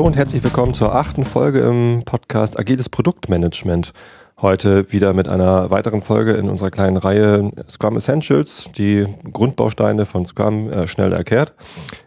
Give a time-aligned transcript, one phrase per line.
[0.00, 3.92] Hallo und herzlich willkommen zur achten Folge im Podcast Agiles Produktmanagement.
[4.40, 10.24] Heute wieder mit einer weiteren Folge in unserer kleinen Reihe Scrum Essentials, die Grundbausteine von
[10.24, 11.52] Scrum äh, schnell erklärt,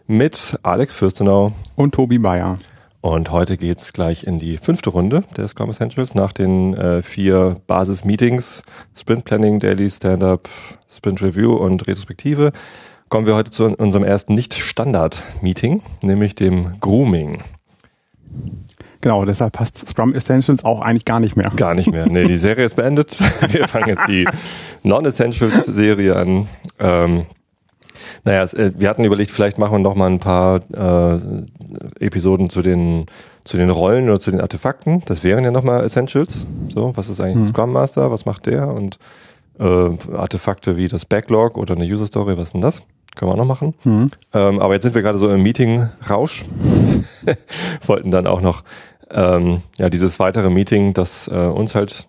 [0.08, 2.58] mit Alex Fürstenau und Tobi Bayer.
[3.00, 7.54] Und heute geht's gleich in die fünfte Runde der Scrum Essentials nach den äh, vier
[7.68, 8.62] Basis-Meetings,
[8.96, 10.48] Sprint Planning, Daily Stand-Up,
[10.90, 12.50] Sprint Review und Retrospektive.
[13.08, 17.38] Kommen wir heute zu unserem ersten Nicht-Standard-Meeting, nämlich dem Grooming.
[19.00, 21.50] Genau, deshalb passt Scrum Essentials auch eigentlich gar nicht mehr.
[21.50, 22.06] Gar nicht mehr.
[22.08, 23.18] Nee, die Serie ist beendet.
[23.52, 24.26] Wir fangen jetzt die
[24.82, 26.48] Non-Essentials-Serie an.
[26.78, 27.26] Ähm,
[28.24, 31.20] naja, äh, wir hatten überlegt, vielleicht machen wir noch mal ein paar äh,
[32.00, 33.06] Episoden zu den
[33.44, 35.02] zu den Rollen oder zu den Artefakten.
[35.04, 36.46] Das wären ja noch mal Essentials.
[36.70, 37.48] So, was ist eigentlich ein mhm.
[37.48, 38.10] Scrum Master?
[38.10, 38.68] Was macht der?
[38.68, 38.98] Und
[39.60, 42.36] äh, Artefakte wie das Backlog oder eine User Story.
[42.38, 42.82] Was ist denn das?
[43.14, 43.74] Können wir auch noch machen.
[43.84, 44.10] Mhm.
[44.32, 46.44] Ähm, aber jetzt sind wir gerade so im Meeting-Rausch.
[47.86, 48.64] Wollten dann auch noch
[49.10, 52.08] ähm, ja dieses weitere Meeting, das äh, uns halt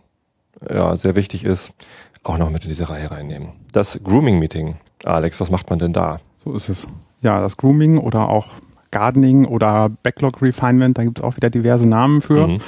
[0.68, 1.72] ja sehr wichtig ist,
[2.24, 3.50] auch noch mit in diese Reihe reinnehmen.
[3.72, 4.78] Das Grooming-Meeting.
[5.04, 6.20] Alex, was macht man denn da?
[6.44, 6.88] So ist es.
[7.22, 8.48] Ja, das Grooming oder auch
[8.92, 12.48] Gardening oder Backlog Refinement, da gibt es auch wieder diverse Namen für.
[12.48, 12.62] Mhm.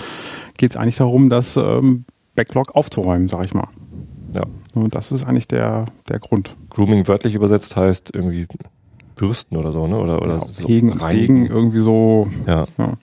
[0.57, 3.67] Geht es eigentlich darum, das ähm, Backlog aufzuräumen, sag ich mal.
[4.33, 4.43] Ja.
[4.83, 6.55] Und das ist eigentlich der, der Grund.
[6.69, 8.47] Grooming wörtlich übersetzt heißt irgendwie
[9.15, 9.99] bürsten oder so, ne?
[9.99, 12.27] Oder, oder ja, so hegen, hegen, irgendwie so.
[12.45, 12.65] Ja.
[12.77, 12.93] ja.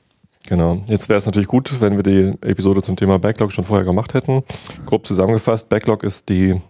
[0.46, 0.82] Genau.
[0.86, 4.14] Jetzt wäre es natürlich gut, wenn wir die Episode zum Thema Backlog schon vorher gemacht
[4.14, 4.42] hätten.
[4.84, 6.60] Grob zusammengefasst, Backlog ist die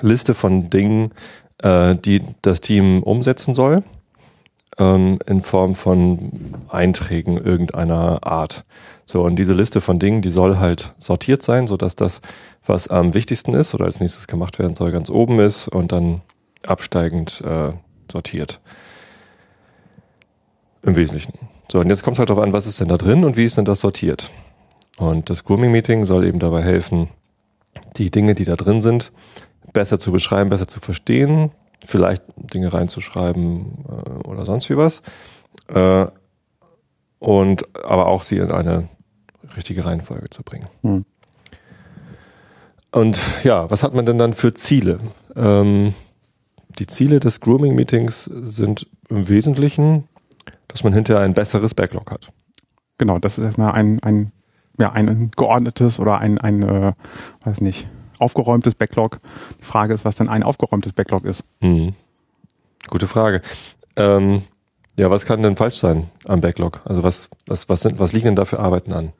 [0.00, 1.10] Liste von Dingen,
[1.58, 3.82] äh, die das Team umsetzen soll,
[4.78, 6.32] ähm, in Form von
[6.68, 8.64] Einträgen irgendeiner Art.
[9.04, 12.20] So, und diese Liste von Dingen, die soll halt sortiert sein, sodass das,
[12.64, 16.22] was am wichtigsten ist oder als nächstes gemacht werden soll, ganz oben ist und dann
[16.66, 17.72] absteigend äh,
[18.10, 18.60] sortiert.
[20.82, 21.34] Im Wesentlichen.
[21.70, 23.44] So, und jetzt kommt es halt darauf an, was ist denn da drin und wie
[23.44, 24.30] ist denn das sortiert.
[24.98, 27.08] Und das Grooming-Meeting soll eben dabei helfen,
[27.96, 29.12] die Dinge, die da drin sind,
[29.72, 31.50] besser zu beschreiben, besser zu verstehen,
[31.84, 35.02] vielleicht Dinge reinzuschreiben äh, oder sonst wie was.
[35.68, 36.06] Äh,
[37.18, 38.88] und aber auch sie in eine
[39.56, 40.66] richtige Reihenfolge zu bringen.
[40.82, 41.04] Hm.
[42.90, 44.98] Und ja, was hat man denn dann für Ziele?
[45.36, 45.94] Ähm,
[46.78, 50.08] die Ziele des Grooming-Meetings sind im Wesentlichen
[50.72, 52.32] dass man hinterher ein besseres Backlog hat.
[52.98, 54.30] Genau, das ist erstmal ein, ein,
[54.78, 56.92] ja, ein geordnetes oder ein, ein äh,
[57.44, 57.86] weiß nicht,
[58.22, 59.20] aufgeräumtes Backlog.
[59.60, 61.44] Die Frage ist, was denn ein aufgeräumtes Backlog ist.
[61.60, 61.94] Mhm.
[62.88, 63.42] Gute Frage.
[63.96, 64.42] Ähm,
[64.98, 66.80] ja, was kann denn falsch sein am Backlog?
[66.84, 69.12] Also was, was, was, sind, was liegen denn da für Arbeiten an?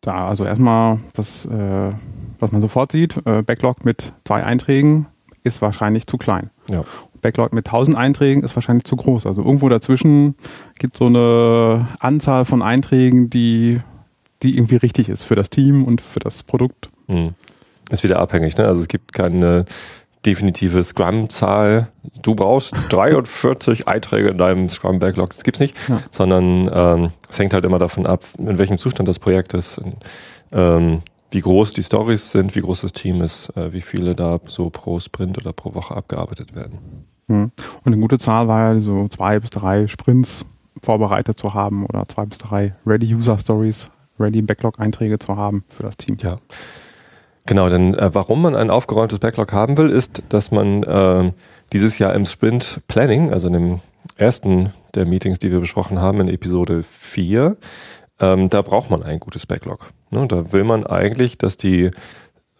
[0.00, 1.92] Da, also erstmal, was, äh,
[2.38, 5.06] was man sofort sieht, äh, Backlog mit zwei Einträgen
[5.42, 6.50] ist wahrscheinlich zu klein.
[6.70, 6.84] Ja.
[7.22, 9.26] Backlog mit 1000 Einträgen ist wahrscheinlich zu groß.
[9.26, 10.36] Also irgendwo dazwischen
[10.78, 13.80] gibt es so eine Anzahl von Einträgen, die,
[14.42, 16.88] die irgendwie richtig ist für das Team und für das Produkt.
[17.08, 17.34] Hm.
[17.90, 18.66] Ist wieder abhängig, ne?
[18.66, 19.64] Also es gibt keine
[20.24, 21.88] definitive Scrum-Zahl.
[22.22, 25.30] Du brauchst 43 Einträge in deinem Scrum-Backlog.
[25.30, 26.02] Das gibt's nicht, ja.
[26.10, 29.80] sondern ähm, es hängt halt immer davon ab, in welchem Zustand das Projekt ist.
[30.52, 34.40] Ähm, wie groß die Stories sind, wie groß das Team ist, äh, wie viele da
[34.46, 37.06] so pro Sprint oder pro Woche abgearbeitet werden.
[37.28, 37.52] Mhm.
[37.84, 40.44] Und eine gute Zahl war ja so zwei bis drei Sprints
[40.82, 45.64] vorbereitet zu haben oder zwei bis drei Ready User Stories, Ready Backlog Einträge zu haben
[45.68, 46.16] für das Team.
[46.20, 46.38] Ja.
[47.50, 51.32] Genau, denn äh, warum man ein aufgeräumtes Backlog haben will, ist, dass man äh,
[51.72, 53.80] dieses Jahr im Sprint Planning, also in dem
[54.14, 57.56] ersten der Meetings, die wir besprochen haben in Episode 4,
[58.20, 59.90] ähm, da braucht man ein gutes Backlog.
[60.10, 61.90] Ne, da will man eigentlich, dass die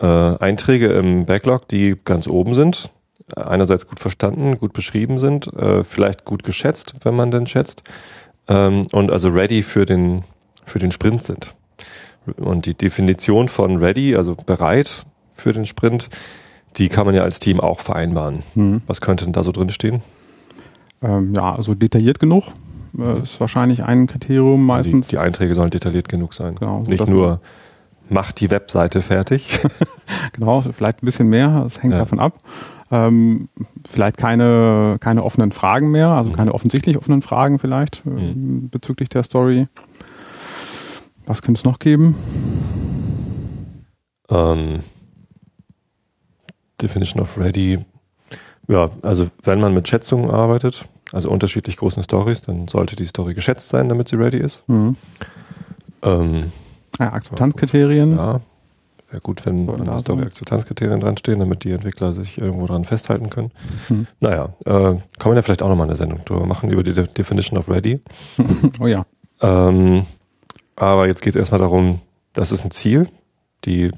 [0.01, 2.91] äh, Einträge im Backlog, die ganz oben sind,
[3.37, 7.85] einerseits gut verstanden, gut beschrieben sind, äh, vielleicht gut geschätzt, wenn man denn schätzt,
[8.49, 10.25] ähm, und also ready für den,
[10.67, 11.55] für den Sprint sind.
[12.37, 16.11] Und die Definition von ready, also bereit für den Sprint,
[16.77, 18.43] die kann man ja als Team auch vereinbaren.
[18.55, 18.83] Mhm.
[18.87, 20.03] Was könnte denn da so drin stehen?
[21.03, 22.53] Ähm, ja, also detailliert genug
[22.99, 25.09] äh, ist wahrscheinlich ein Kriterium meistens.
[25.09, 26.55] Die, die Einträge sollen detailliert genug sein.
[26.57, 27.41] Genau, so Nicht nur
[28.09, 29.61] macht die Webseite fertig.
[30.33, 32.01] genau, vielleicht ein bisschen mehr, das hängt ja.
[32.01, 32.39] davon ab.
[32.91, 33.49] Ähm,
[33.87, 36.35] vielleicht keine, keine offenen Fragen mehr, also mhm.
[36.35, 38.69] keine offensichtlich offenen Fragen vielleicht äh, mhm.
[38.69, 39.67] bezüglich der Story.
[41.31, 42.17] Was könnte es noch geben?
[44.31, 44.81] Ähm,
[46.83, 47.85] Definition of Ready.
[48.67, 53.35] Ja, also wenn man mit Schätzungen arbeitet, also unterschiedlich großen Stories, dann sollte die Story
[53.35, 54.65] geschätzt sein, damit sie ready ist.
[54.67, 54.97] Mhm.
[56.03, 56.51] Ähm,
[56.99, 58.17] ja, Akzeptanzkriterien.
[58.17, 58.41] Ja,
[59.11, 62.85] wäre gut, wenn an der Story Akzeptanzkriterien dran stehen, damit die Entwickler sich irgendwo dran
[62.85, 63.53] festhalten können.
[63.89, 64.09] Mhm.
[64.19, 67.07] Naja, äh, kann man ja vielleicht auch nochmal eine Sendung drüber machen, über die De
[67.07, 68.01] Definition of Ready.
[68.81, 69.05] oh ja.
[69.41, 70.07] Ähm,
[70.81, 72.01] aber jetzt geht es erstmal darum,
[72.33, 73.09] das ist ein Ziel,
[73.67, 73.91] die,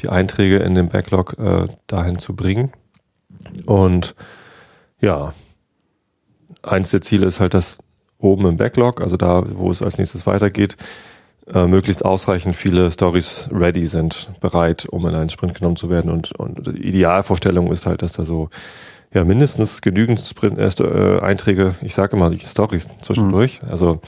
[0.00, 2.70] die Einträge in den Backlog äh, dahin zu bringen.
[3.66, 4.14] Und
[5.00, 5.34] ja,
[6.62, 7.78] eins der Ziele ist halt, dass
[8.18, 10.76] oben im Backlog, also da, wo es als nächstes weitergeht,
[11.52, 16.08] äh, möglichst ausreichend viele Stories ready sind, bereit, um in einen Sprint genommen zu werden.
[16.08, 18.48] Und, und die Idealvorstellung ist halt, dass da so
[19.12, 23.60] ja mindestens genügend Sprint, äh, Einträge, ich sage immer die Stories zwischendurch.
[23.60, 23.68] Mhm.
[23.70, 24.00] Also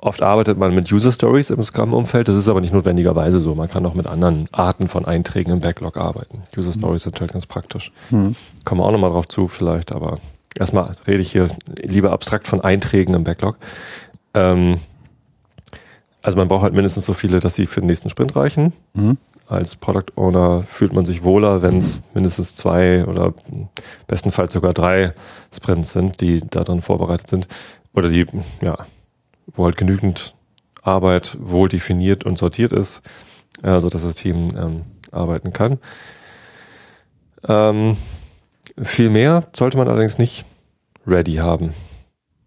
[0.00, 3.54] oft arbeitet man mit User Stories im Scrum-Umfeld, das ist aber nicht notwendigerweise so.
[3.54, 6.42] Man kann auch mit anderen Arten von Einträgen im Backlog arbeiten.
[6.56, 7.92] User Stories sind halt ganz praktisch.
[8.10, 8.34] Mhm.
[8.64, 10.18] Kommen wir auch nochmal drauf zu vielleicht, aber
[10.58, 11.48] erstmal rede ich hier
[11.82, 13.58] lieber abstrakt von Einträgen im Backlog.
[14.34, 14.78] Ähm,
[16.22, 18.72] also man braucht halt mindestens so viele, dass sie für den nächsten Sprint reichen.
[18.94, 19.18] Mhm.
[19.46, 23.34] Als Product Owner fühlt man sich wohler, wenn es mindestens zwei oder
[24.06, 25.12] bestenfalls sogar drei
[25.52, 27.48] Sprints sind, die daran vorbereitet sind.
[27.92, 28.26] Oder die,
[28.62, 28.78] ja,
[29.46, 30.34] wo halt genügend
[30.82, 33.02] Arbeit wohl definiert und sortiert ist,
[33.62, 34.82] äh, so dass das Team ähm,
[35.12, 35.78] arbeiten kann.
[37.46, 37.96] Ähm,
[38.82, 40.44] viel mehr sollte man allerdings nicht
[41.06, 41.74] ready haben.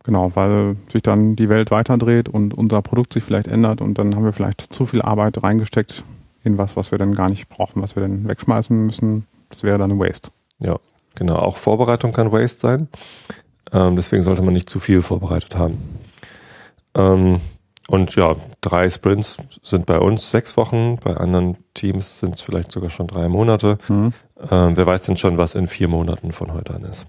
[0.03, 4.15] Genau, weil sich dann die Welt weiterdreht und unser Produkt sich vielleicht ändert und dann
[4.15, 6.03] haben wir vielleicht zu viel Arbeit reingesteckt
[6.43, 9.25] in was, was wir dann gar nicht brauchen, was wir dann wegschmeißen müssen.
[9.49, 10.31] Das wäre dann ein Waste.
[10.59, 10.77] Ja,
[11.15, 11.35] genau.
[11.35, 12.87] Auch Vorbereitung kann Waste sein.
[13.71, 15.77] Ähm, deswegen sollte man nicht zu viel vorbereitet haben.
[16.95, 17.39] Ähm,
[17.87, 22.71] und ja, drei Sprints sind bei uns sechs Wochen, bei anderen Teams sind es vielleicht
[22.71, 23.77] sogar schon drei Monate.
[23.89, 24.13] Mhm.
[24.49, 27.07] Ähm, wer weiß denn schon, was in vier Monaten von heute an ist.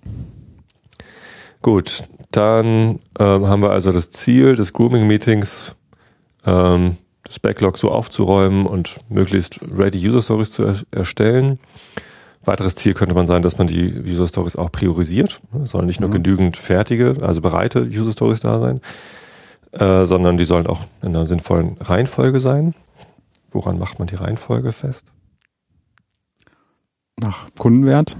[1.62, 5.76] Gut, dann ähm, haben wir also das Ziel des Grooming-Meetings,
[6.44, 11.58] ähm, das Backlog so aufzuräumen und möglichst ready User Stories zu er erstellen.
[12.44, 15.40] Weiteres Ziel könnte man sein, dass man die User Stories auch priorisiert.
[15.62, 16.22] Es sollen nicht nur mhm.
[16.22, 18.80] genügend fertige, also bereite User Stories da sein,
[19.78, 22.74] äh, sondern die sollen auch in einer sinnvollen Reihenfolge sein.
[23.50, 25.06] Woran macht man die Reihenfolge fest?
[27.18, 28.16] Nach Kundenwert.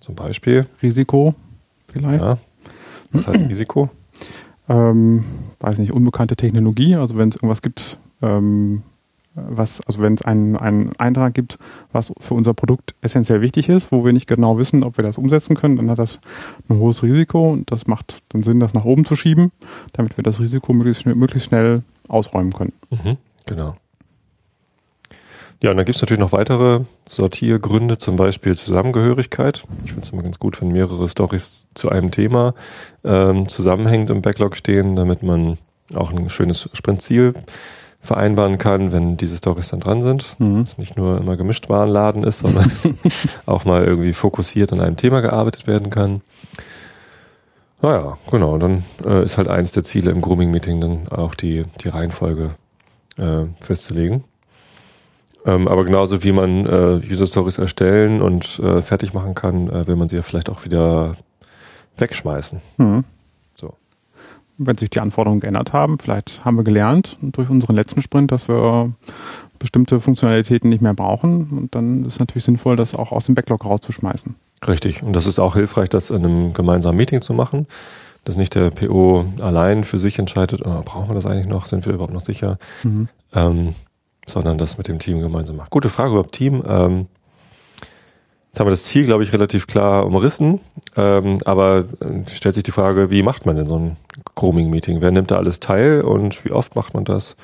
[0.00, 0.66] Zum Beispiel.
[0.82, 1.34] Risiko
[1.92, 2.22] vielleicht.
[2.22, 2.38] Ja,
[3.12, 3.90] was heißt Risiko?
[4.68, 5.24] Ähm,
[5.60, 6.96] weiß nicht, unbekannte Technologie.
[6.96, 8.82] Also wenn es irgendwas gibt, ähm,
[9.34, 11.58] was, also wenn es einen, einen Eintrag gibt,
[11.90, 15.18] was für unser Produkt essentiell wichtig ist, wo wir nicht genau wissen, ob wir das
[15.18, 16.20] umsetzen können, dann hat das
[16.68, 19.50] ein hohes Risiko und das macht dann Sinn, das nach oben zu schieben,
[19.92, 22.72] damit wir das Risiko möglichst schnell, möglichst schnell ausräumen können.
[22.90, 23.74] Mhm, genau.
[25.62, 29.62] Ja, und dann gibt es natürlich noch weitere Sortiergründe, zum Beispiel Zusammengehörigkeit.
[29.84, 32.54] Ich finde es immer ganz gut, wenn mehrere Stories zu einem Thema
[33.04, 35.58] ähm, zusammenhängend im Backlog stehen, damit man
[35.94, 37.34] auch ein schönes Sprintziel
[38.02, 40.36] vereinbaren kann, wenn diese Stories dann dran sind.
[40.38, 40.64] Mhm.
[40.64, 42.70] Dass nicht nur immer gemischt Warenladen ist, sondern
[43.46, 46.20] auch mal irgendwie fokussiert an einem Thema gearbeitet werden kann.
[47.80, 48.58] Naja, genau.
[48.58, 52.50] Dann äh, ist halt eins der Ziele im Grooming-Meeting dann auch die, die Reihenfolge
[53.18, 54.24] äh, festzulegen.
[55.44, 59.86] Ähm, aber genauso wie man äh, User Stories erstellen und äh, fertig machen kann, äh,
[59.86, 61.16] will man sie ja vielleicht auch wieder
[61.98, 62.60] wegschmeißen.
[62.76, 63.04] Mhm.
[64.58, 68.48] Wenn sich die Anforderungen geändert haben, vielleicht haben wir gelernt durch unseren letzten Sprint, dass
[68.48, 68.92] wir
[69.58, 71.48] bestimmte Funktionalitäten nicht mehr brauchen.
[71.50, 74.34] Und dann ist es natürlich sinnvoll, das auch aus dem Backlog rauszuschmeißen.
[74.66, 75.02] Richtig.
[75.02, 77.66] Und das ist auch hilfreich, das in einem gemeinsamen Meeting zu machen.
[78.24, 81.66] Dass nicht der PO allein für sich entscheidet, oh, brauchen wir das eigentlich noch?
[81.66, 82.58] Sind wir überhaupt noch sicher?
[82.84, 83.08] Mhm.
[83.34, 83.74] Ähm,
[84.26, 85.70] sondern das mit dem Team gemeinsam macht.
[85.70, 86.62] Gute Frage über Team.
[86.66, 87.06] Ähm,
[88.52, 90.60] jetzt haben wir das Ziel, glaube ich, relativ klar umrissen,
[90.94, 93.96] ähm, aber äh, stellt sich die Frage, wie macht man denn so ein
[94.34, 95.00] Grooming-Meeting?
[95.00, 97.36] Wer nimmt da alles teil und wie oft macht man das?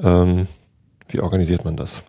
[0.00, 0.48] Ähm,
[1.08, 2.02] wie organisiert man das?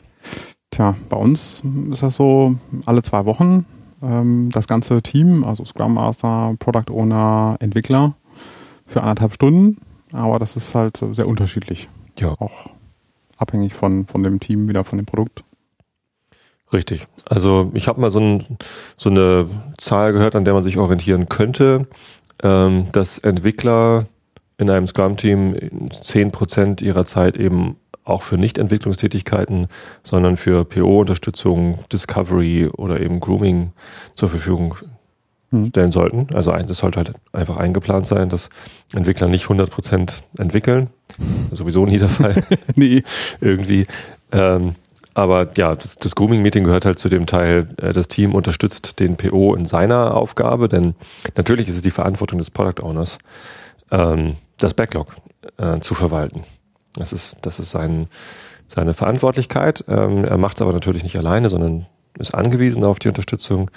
[0.72, 2.56] Tja, bei uns ist das so
[2.88, 3.68] alle zwei Wochen.
[4.02, 8.16] Ähm, das ganze Team, also Scrum Master, Product Owner, Entwickler,
[8.88, 9.78] für anderthalb Stunden.
[10.12, 11.90] Aber das ist halt sehr unterschiedlich.
[12.18, 12.30] Ja.
[12.40, 12.72] Auch
[13.38, 15.44] abhängig von, von dem Team, wieder von dem Produkt.
[16.76, 17.08] Richtig.
[17.24, 18.58] Also ich habe mal so, ein,
[18.98, 21.88] so, eine Zahl gehört, an der man sich orientieren könnte,
[22.44, 24.08] ähm, dass Entwickler
[24.58, 29.68] in einem Scrum-Team 10% ihrer Zeit eben auch für Nicht-Entwicklungstätigkeiten,
[30.04, 33.72] sondern für PO-Unterstützung, Discovery oder eben Grooming
[34.14, 34.76] zur Verfügung
[35.52, 35.68] hm.
[35.68, 36.28] stellen sollten.
[36.34, 38.50] Also das sollte halt einfach eingeplant sein, dass
[38.94, 40.90] Entwickler nicht 100% entwickeln.
[41.52, 42.44] Sowieso nie der Fall.
[42.76, 43.02] nee.
[43.40, 43.88] Irgendwie.
[44.34, 44.76] Ähm,
[45.16, 49.18] aber ja, das, das Grooming-Meeting gehört halt zu dem Teil, äh, das Team unterstützt den
[49.18, 50.94] PO in seiner Aufgabe, denn
[51.36, 53.18] natürlich ist es die Verantwortung des Product Owners,
[53.92, 55.16] ähm, das Backlog
[55.58, 56.44] äh, zu verwalten.
[56.94, 58.08] Das ist, das ist sein,
[58.68, 59.84] seine Verantwortlichkeit.
[59.88, 61.88] Ähm, er macht es aber natürlich nicht alleine, sondern
[62.20, 63.72] ist angewiesen auf die Unterstützung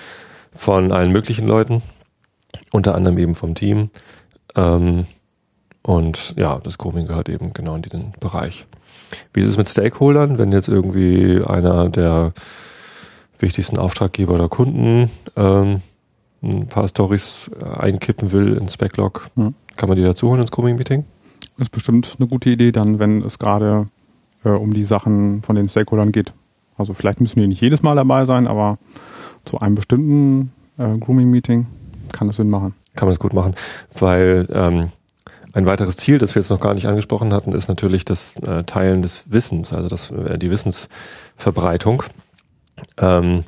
[0.53, 1.83] von allen möglichen Leuten,
[2.73, 3.91] unter anderem eben vom Team.
[4.55, 5.07] Ähm,
[5.83, 8.67] Und ja, das Grooming gehört eben genau in diesen Bereich.
[9.33, 12.33] Wie ist es mit Stakeholdern, wenn jetzt irgendwie einer der
[13.39, 15.83] wichtigsten Auftraggeber oder Kunden ähm,
[16.43, 19.55] ein paar Stories einkippen will ins Backlog, hm.
[19.77, 21.05] kann man die dazu holen ins Grooming-Meeting?
[21.59, 23.87] Ist bestimmt eine gute Idee dann, wenn es gerade
[24.45, 26.33] äh, um die Sachen von den Stakeholdern geht.
[26.77, 28.77] Also vielleicht müssen die nicht jedes Mal dabei sein, aber
[29.45, 31.67] zu einem bestimmten äh, Grooming-Meeting
[32.13, 32.75] kann es Sinn machen.
[32.95, 33.55] Kann man es gut machen,
[33.99, 34.89] weil ähm,
[35.59, 38.63] ein weiteres Ziel, das wir jetzt noch gar nicht angesprochen hatten, ist natürlich das äh,
[38.65, 42.05] Teilen des Wissens, also das, äh, die Wissensverbreitung.
[42.97, 43.45] Ähm,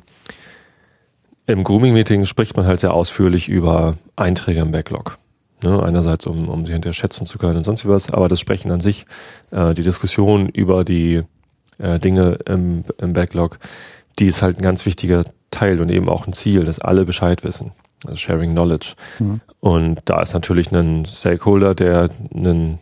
[1.47, 5.17] Im Grooming-Meeting spricht man halt sehr ausführlich über Einträge im Backlog.
[5.63, 8.71] Ne, einerseits, um, um sie hinterher schätzen zu können und sonst was, aber das Sprechen
[8.71, 9.05] an sich,
[9.51, 11.21] äh, die Diskussion über die
[11.77, 13.59] äh, Dinge im, im Backlog,
[14.17, 17.43] die ist halt ein ganz wichtiger Teil und eben auch ein Ziel, dass alle Bescheid
[17.43, 17.71] wissen.
[18.05, 18.93] Also Sharing Knowledge.
[19.19, 19.41] Mhm.
[19.59, 22.79] Und da ist natürlich ein Stakeholder, der einen,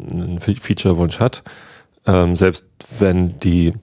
[0.00, 1.42] einen Feature-Wunsch hat.
[2.06, 2.66] Ähm, selbst
[2.98, 3.74] wenn die,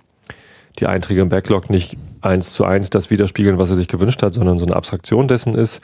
[0.80, 4.34] die Einträge im Backlog nicht eins zu eins das widerspiegeln, was er sich gewünscht hat,
[4.34, 5.82] sondern so eine Abstraktion dessen ist,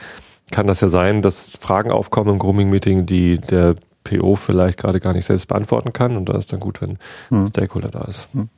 [0.52, 5.14] kann das ja sein, dass Fragen aufkommen im Grooming-Meeting, die der PO vielleicht gerade gar
[5.14, 6.16] nicht selbst beantworten kann.
[6.16, 6.98] Und da ist dann gut, wenn
[7.30, 7.44] mhm.
[7.44, 8.34] ein Stakeholder da ist.
[8.34, 8.50] Mhm.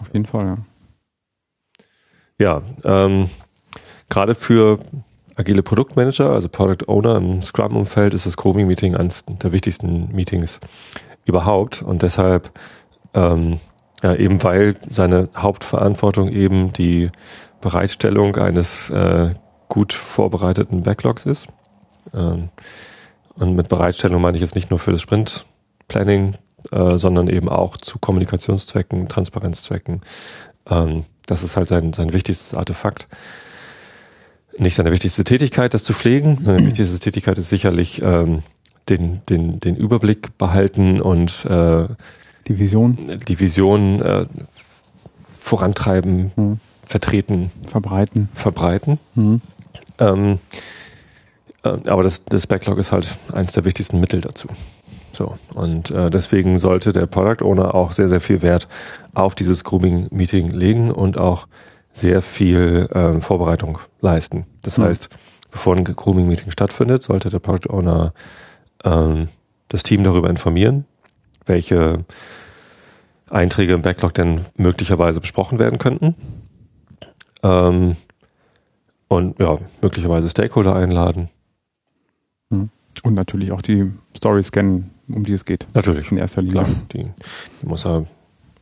[0.00, 0.56] Auf jeden Fall, ja.
[2.40, 3.28] Ja, ähm,
[4.08, 4.78] gerade für
[5.38, 10.58] agile Produktmanager, also Product Owner im Scrum-Umfeld, ist das Grooming-Meeting eines der wichtigsten Meetings
[11.24, 11.82] überhaupt.
[11.82, 12.50] Und deshalb,
[13.14, 13.60] ähm,
[14.02, 17.10] ja, eben weil seine Hauptverantwortung eben die
[17.60, 19.34] Bereitstellung eines äh,
[19.68, 21.46] gut vorbereiteten Backlogs ist.
[22.14, 22.48] Ähm,
[23.36, 26.34] und mit Bereitstellung meine ich jetzt nicht nur für das Sprint-Planning,
[26.72, 30.00] äh, sondern eben auch zu Kommunikationszwecken, Transparenzzwecken.
[30.68, 33.06] Ähm, das ist halt sein, sein wichtigstes Artefakt
[34.60, 36.38] nicht seine wichtigste Tätigkeit, das zu pflegen.
[36.40, 38.42] Seine wichtigste Tätigkeit ist sicherlich ähm,
[38.88, 41.86] den, den, den Überblick behalten und äh,
[42.46, 44.26] die Vision, die Vision äh,
[45.38, 46.60] vorantreiben, mhm.
[46.86, 48.98] vertreten, verbreiten, verbreiten.
[49.14, 49.40] Mhm.
[49.98, 50.38] Ähm,
[51.62, 54.48] äh, aber das, das Backlog ist halt eines der wichtigsten Mittel dazu.
[55.12, 58.68] So und äh, deswegen sollte der Product Owner auch sehr sehr viel Wert
[59.14, 61.46] auf dieses Grooming Meeting legen und auch
[61.98, 64.46] sehr viel ähm, Vorbereitung leisten.
[64.62, 64.84] Das mhm.
[64.84, 65.08] heißt,
[65.50, 68.12] bevor ein Grooming-Meeting stattfindet, sollte der Product Owner
[68.84, 69.28] ähm,
[69.68, 70.84] das Team darüber informieren,
[71.46, 72.04] welche
[73.30, 76.14] Einträge im Backlog denn möglicherweise besprochen werden könnten.
[77.42, 77.96] Ähm,
[79.08, 81.30] und ja, möglicherweise Stakeholder einladen.
[82.50, 82.70] Mhm.
[83.02, 85.66] Und natürlich auch die Story scannen, um die es geht.
[85.74, 86.10] Natürlich.
[86.10, 86.64] In erster Linie.
[86.64, 87.06] Klar, die,
[87.62, 88.06] die muss er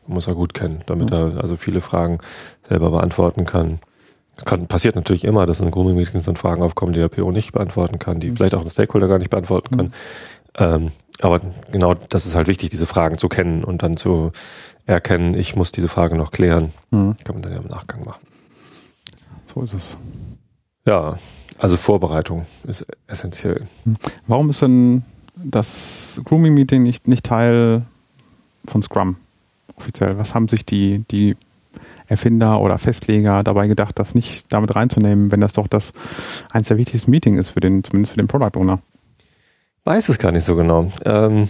[0.07, 1.17] muss er gut kennen, damit mhm.
[1.17, 2.19] er also viele Fragen
[2.63, 3.81] selber beantworten kann.
[4.37, 7.53] Es kann, passiert natürlich immer, dass in Grooming-Meetings dann Fragen aufkommen, die der PO nicht
[7.53, 8.37] beantworten kann, die mhm.
[8.37, 9.87] vielleicht auch ein Stakeholder gar nicht beantworten kann.
[9.87, 9.93] Mhm.
[10.59, 11.41] Ähm, aber
[11.73, 14.33] genau das ist halt wichtig, diese Fragen zu kennen und dann zu
[14.85, 16.73] erkennen, ich muss diese Frage noch klären.
[16.91, 17.17] Mhm.
[17.25, 18.27] Kann man dann ja im Nachgang machen.
[19.47, 19.97] So ist es.
[20.87, 21.17] Ja,
[21.59, 23.67] also Vorbereitung ist essentiell.
[23.85, 23.97] Mhm.
[24.27, 27.87] Warum ist denn das Grooming-Meeting nicht, nicht Teil
[28.67, 29.17] von Scrum?
[29.76, 30.18] Offiziell?
[30.18, 31.37] Was haben sich die, die
[32.09, 35.92] Erfinder oder Festleger dabei gedacht, das nicht damit reinzunehmen, wenn das doch das
[36.50, 38.80] eins der wichtigsten Meetings ist für den, zumindest für den Product Owner?
[39.85, 40.90] Weiß es gar nicht so genau.
[41.04, 41.49] Ähm,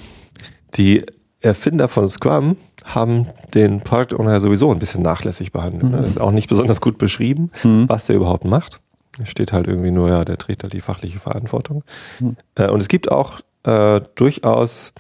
[0.74, 1.04] die
[1.40, 5.92] Erfinder von Scrum haben den Product Owner sowieso ein bisschen nachlässig behandelt.
[5.92, 5.92] Mhm.
[5.92, 7.88] Das ist auch nicht besonders gut beschrieben, mhm.
[7.88, 8.80] was der überhaupt macht.
[9.22, 11.82] Es steht halt irgendwie nur, ja, der trägt halt die fachliche Verantwortung.
[12.20, 12.36] Mhm.
[12.54, 14.92] Äh, und es gibt auch äh, durchaus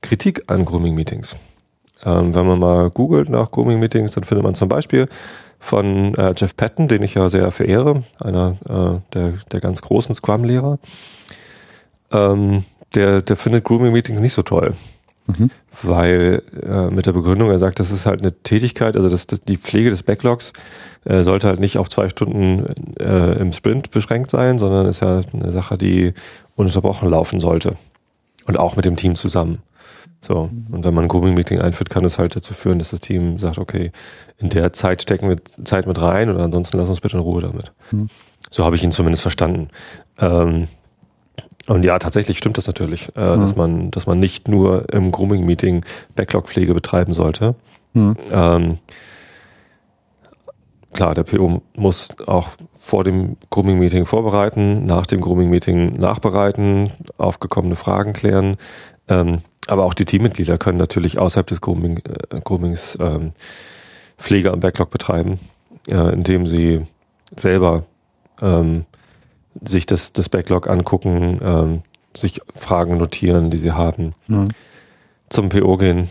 [0.00, 1.36] Kritik an Grooming-Meetings.
[2.04, 5.06] Ähm, wenn man mal googelt nach Grooming-Meetings, dann findet man zum Beispiel
[5.58, 10.14] von äh, Jeff Patton, den ich ja sehr verehre, einer äh, der, der ganz großen
[10.14, 10.78] Scrum-Lehrer.
[12.10, 12.64] Ähm,
[12.94, 14.74] der, der findet Grooming-Meetings nicht so toll.
[15.26, 15.50] Mhm.
[15.82, 19.56] Weil äh, mit der Begründung, er sagt, das ist halt eine Tätigkeit, also das, die
[19.56, 20.52] Pflege des Backlogs
[21.04, 22.66] äh, sollte halt nicht auf zwei Stunden
[22.98, 26.14] äh, im Sprint beschränkt sein, sondern ist ja eine Sache, die
[26.56, 27.72] ununterbrochen laufen sollte.
[28.46, 29.58] Und auch mit dem Team zusammen.
[30.20, 30.50] So.
[30.70, 33.58] Und wenn man ein Grooming-Meeting einführt, kann das halt dazu führen, dass das Team sagt,
[33.58, 33.90] okay,
[34.38, 37.42] in der Zeit stecken wir Zeit mit rein oder ansonsten lass uns bitte in Ruhe
[37.42, 37.72] damit.
[37.90, 38.08] Mhm.
[38.50, 39.68] So habe ich ihn zumindest verstanden.
[40.18, 40.68] Ähm,
[41.66, 43.40] und ja, tatsächlich stimmt das natürlich, äh, mhm.
[43.40, 45.84] dass man, dass man nicht nur im Grooming-Meeting
[46.16, 47.54] Backlog-Pflege betreiben sollte.
[47.92, 48.16] Mhm.
[48.32, 48.78] Ähm,
[50.92, 58.14] klar, der PO muss auch vor dem Grooming-Meeting vorbereiten, nach dem Grooming-Meeting nachbereiten, aufgekommene Fragen
[58.14, 58.56] klären.
[59.08, 59.38] Ähm,
[59.70, 63.32] aber auch die Teammitglieder können natürlich außerhalb des Grooming, äh, Groomings ähm,
[64.18, 65.38] Pflege am Backlog betreiben,
[65.88, 66.86] äh, indem sie
[67.36, 67.84] selber
[68.42, 68.84] ähm,
[69.62, 71.82] sich das, das Backlog angucken, ähm,
[72.14, 74.48] sich Fragen notieren, die sie haben, mhm.
[75.28, 76.08] zum PO gehen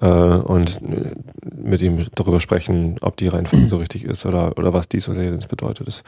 [0.00, 0.80] äh, und
[1.42, 5.22] mit ihm darüber sprechen, ob die Reihenfolge so richtig ist oder, oder was dies oder
[5.22, 5.86] jenes bedeutet.
[5.86, 6.02] Das,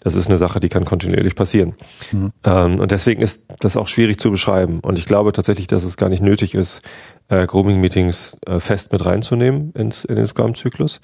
[0.00, 1.74] das ist eine Sache, die kann kontinuierlich passieren.
[2.12, 2.32] Mhm.
[2.44, 4.80] Ähm, und deswegen ist das auch schwierig zu beschreiben.
[4.80, 6.82] Und ich glaube tatsächlich, dass es gar nicht nötig ist,
[7.28, 11.00] äh, Grooming-Meetings äh, fest mit reinzunehmen ins, in den Scrum-Zyklus.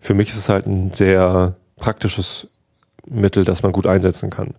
[0.00, 2.48] Für mich ist es halt ein sehr praktisches
[3.06, 4.54] Mittel, das man gut einsetzen kann.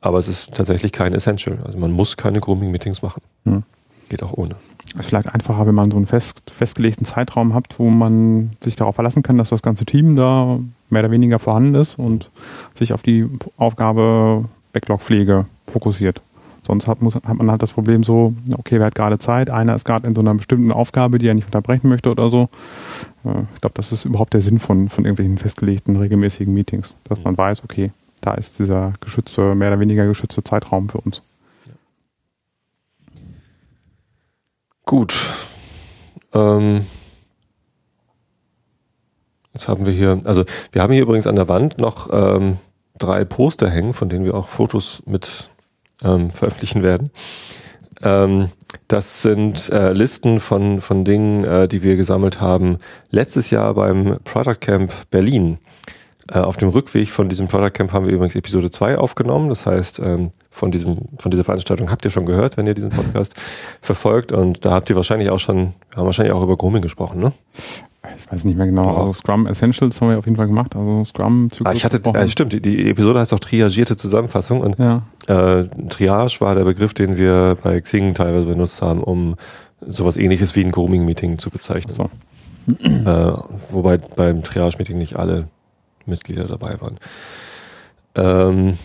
[0.00, 1.58] Aber es ist tatsächlich kein Essential.
[1.64, 3.22] Also man muss keine Grooming-Meetings machen.
[3.44, 3.64] Mhm.
[4.08, 4.56] Geht auch ohne.
[4.94, 8.76] Es ist vielleicht einfacher, wenn man so einen fest, festgelegten Zeitraum hat, wo man sich
[8.76, 10.58] darauf verlassen kann, dass das ganze Team da
[10.90, 12.30] mehr oder weniger vorhanden ist und
[12.74, 16.22] sich auf die Aufgabe Backlog-Pflege fokussiert.
[16.66, 19.48] Sonst hat, muss, hat man halt das Problem so, okay, wer hat gerade Zeit?
[19.48, 22.48] Einer ist gerade in so einer bestimmten Aufgabe, die er nicht unterbrechen möchte oder so.
[23.24, 27.22] Äh, ich glaube, das ist überhaupt der Sinn von, von irgendwelchen festgelegten, regelmäßigen Meetings, dass
[27.24, 31.22] man weiß, okay, da ist dieser geschützte, mehr oder weniger geschützte Zeitraum für uns.
[34.88, 35.14] Gut.
[36.32, 36.86] Ähm,
[39.52, 42.56] jetzt haben wir hier, also wir haben hier übrigens an der Wand noch ähm,
[42.98, 45.50] drei Poster hängen, von denen wir auch Fotos mit
[46.02, 47.10] ähm, veröffentlichen werden.
[48.02, 48.48] Ähm,
[48.86, 52.78] das sind äh, Listen von, von Dingen, äh, die wir gesammelt haben
[53.10, 55.58] letztes Jahr beim Product Camp Berlin.
[56.32, 59.50] Äh, auf dem Rückweg von diesem Product Camp haben wir übrigens Episode 2 aufgenommen.
[59.50, 62.90] Das heißt, ähm, von, diesem, von dieser Veranstaltung habt ihr schon gehört, wenn ihr diesen
[62.90, 63.34] Podcast
[63.80, 64.32] verfolgt.
[64.32, 67.32] Und da habt ihr wahrscheinlich auch schon, haben wahrscheinlich auch über Grooming gesprochen, ne?
[68.16, 68.96] Ich weiß nicht mehr genau.
[68.96, 70.74] Also Scrum Essentials haben wir auf jeden Fall gemacht.
[70.74, 71.66] Also Scrum Zyklus.
[71.66, 74.60] Ah, ich hatte, äh, stimmt, die, die, Episode heißt auch triagierte Zusammenfassung.
[74.60, 75.02] Und ja.
[75.26, 79.36] äh, Triage war der Begriff, den wir bei Xing teilweise benutzt haben, um
[79.80, 81.94] sowas ähnliches wie ein Grooming-Meeting zu bezeichnen.
[81.94, 82.10] So.
[82.84, 83.32] Äh,
[83.70, 85.48] wobei beim Triage-Meeting nicht alle
[86.06, 86.98] Mitglieder dabei waren.
[88.14, 88.78] Ähm,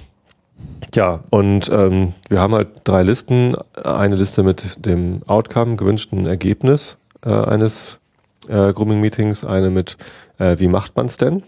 [0.96, 3.56] ja, und ähm, wir haben halt drei Listen.
[3.84, 8.00] Eine Liste mit dem Outcome, gewünschten Ergebnis äh, eines
[8.48, 9.98] äh, Grooming-Meetings, eine mit
[10.38, 11.44] äh, wie macht man es denn?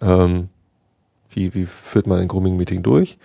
[0.00, 0.48] Ähm,
[1.30, 3.18] wie, wie führt man ein Grooming-Meeting durch?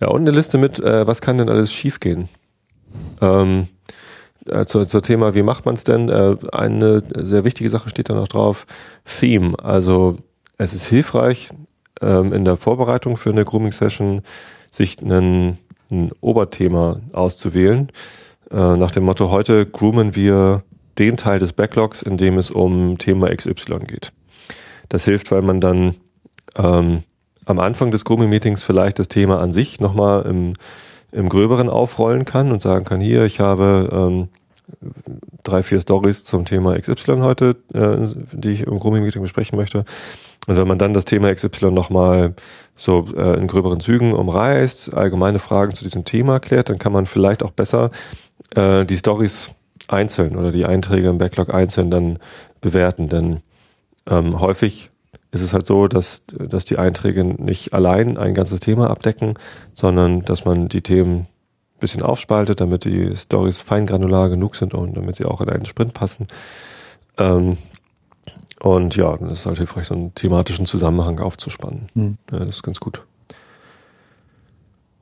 [0.00, 2.28] Ja, und eine Liste mit, äh, was kann denn alles schiefgehen?
[3.20, 3.68] Ähm,
[4.46, 6.08] äh, zur, zur Thema, wie macht man es denn?
[6.08, 8.66] Äh, eine sehr wichtige Sache steht da noch drauf,
[9.04, 9.54] Theme.
[9.62, 10.18] Also
[10.56, 11.50] es ist hilfreich,
[12.00, 14.22] ähm, in der Vorbereitung für eine Grooming-Session
[14.70, 15.58] sich einen,
[15.90, 17.88] ein Oberthema auszuwählen.
[18.50, 20.62] Äh, nach dem Motto, heute groomen wir
[20.98, 24.12] den Teil des Backlogs, in dem es um Thema XY geht.
[24.88, 25.94] Das hilft, weil man dann
[26.56, 27.02] ähm,
[27.44, 30.52] am Anfang des Grooming-Meetings vielleicht das Thema an sich nochmal im,
[31.12, 34.28] im Gröberen aufrollen kann und sagen kann, hier, ich habe ähm,
[35.44, 39.84] drei, vier Stories zum Thema XY heute, äh, die ich im Grooming-Meeting besprechen möchte.
[40.48, 42.34] Und wenn man dann das Thema XY nochmal
[42.74, 47.04] so äh, in gröberen Zügen umreißt, allgemeine Fragen zu diesem Thema klärt, dann kann man
[47.04, 47.90] vielleicht auch besser
[48.56, 49.50] äh, die Stories
[49.88, 52.18] einzeln oder die Einträge im Backlog einzeln dann
[52.62, 53.10] bewerten.
[53.10, 53.42] Denn
[54.08, 54.90] ähm, häufig
[55.32, 59.34] ist es halt so, dass, dass die Einträge nicht allein ein ganzes Thema abdecken,
[59.74, 64.96] sondern dass man die Themen ein bisschen aufspaltet, damit die Stories feingranular genug sind und
[64.96, 66.26] damit sie auch in einen Sprint passen.
[67.18, 67.58] Ähm,
[68.60, 71.88] und ja, dann ist es halt hilfreich, so einen thematischen Zusammenhang aufzuspannen.
[71.94, 72.18] Mhm.
[72.32, 73.02] Ja, das ist ganz gut.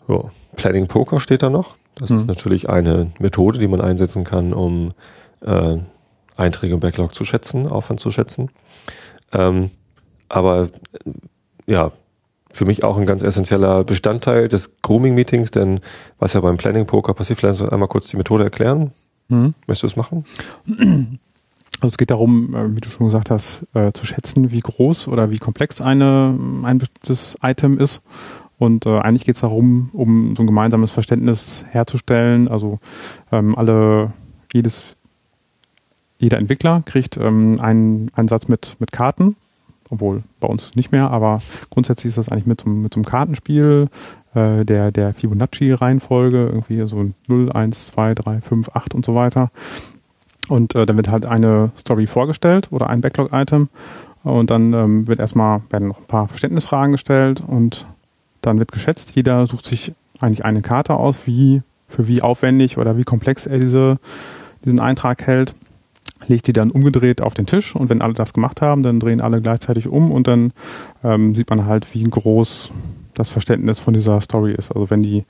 [0.07, 1.77] So, Planning Poker steht da noch.
[1.97, 2.19] Das mhm.
[2.19, 4.92] ist natürlich eine Methode, die man einsetzen kann, um
[5.40, 5.79] äh,
[6.37, 8.51] Einträge im Backlog zu schätzen, Aufwand zu schätzen.
[9.33, 9.71] Ähm,
[10.29, 10.69] aber
[11.05, 11.12] äh,
[11.66, 11.92] ja,
[12.53, 15.81] für mich auch ein ganz essentieller Bestandteil des Grooming-Meetings, denn
[16.19, 18.92] was ja beim Planning Poker passiert, vielleicht einmal kurz die Methode erklären.
[19.29, 19.55] Mhm.
[19.66, 20.25] Möchtest du es machen?
[21.81, 25.09] Also es geht darum, äh, wie du schon gesagt hast, äh, zu schätzen, wie groß
[25.09, 28.03] oder wie komplex eine, ein bestimmtes Item ist.
[28.59, 32.49] Und äh, eigentlich geht es darum, um so ein gemeinsames Verständnis herzustellen.
[32.49, 32.79] Also
[33.31, 34.12] ähm, alle,
[34.53, 34.85] jedes,
[36.19, 39.37] jeder Entwickler kriegt ähm, einen, einen Satz mit, mit Karten,
[39.91, 43.89] obwohl bei uns nicht mehr, aber grundsätzlich ist das eigentlich mit, mit so einem Kartenspiel
[44.35, 49.51] äh, der, der Fibonacci-Reihenfolge, irgendwie so 0, 1, 2, 3, 5, 8 und so weiter.
[50.48, 53.68] Und äh, dann wird halt eine Story vorgestellt oder ein Backlog-Item.
[54.22, 57.87] Und dann ähm, wird erstmal werden noch ein paar Verständnisfragen gestellt und
[58.42, 59.14] dann wird geschätzt.
[59.14, 63.59] Jeder sucht sich eigentlich eine Karte aus, wie für wie aufwendig oder wie komplex er
[63.59, 63.98] diese,
[64.64, 65.54] diesen Eintrag hält,
[66.26, 69.20] legt die dann umgedreht auf den Tisch und wenn alle das gemacht haben, dann drehen
[69.20, 70.52] alle gleichzeitig um und dann
[71.04, 72.70] ähm, sieht man halt, wie groß
[73.14, 74.70] das Verständnis von dieser Story ist.
[74.72, 75.24] Also wenn die,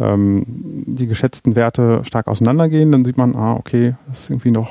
[0.00, 4.70] ähm, die geschätzten Werte stark auseinandergehen, dann sieht man, ah, okay, das ist irgendwie noch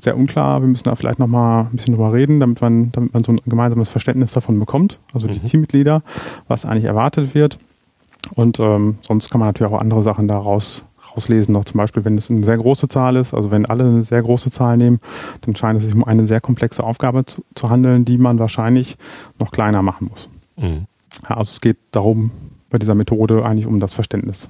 [0.00, 0.60] sehr unklar.
[0.60, 3.40] Wir müssen da vielleicht nochmal ein bisschen drüber reden, damit man, damit man so ein
[3.44, 5.46] gemeinsames Verständnis davon bekommt, also die mhm.
[5.46, 6.02] Teammitglieder,
[6.48, 7.58] was eigentlich erwartet wird.
[8.34, 10.84] Und ähm, sonst kann man natürlich auch andere Sachen daraus
[11.16, 14.02] rauslesen, noch zum Beispiel, wenn es eine sehr große Zahl ist, also wenn alle eine
[14.02, 15.00] sehr große Zahl nehmen,
[15.40, 18.96] dann scheint es sich um eine sehr komplexe Aufgabe zu, zu handeln, die man wahrscheinlich
[19.38, 20.28] noch kleiner machen muss.
[20.56, 20.86] Mhm.
[21.28, 22.30] Ja, also es geht darum,
[22.70, 24.48] bei dieser Methode eigentlich um das Verständnis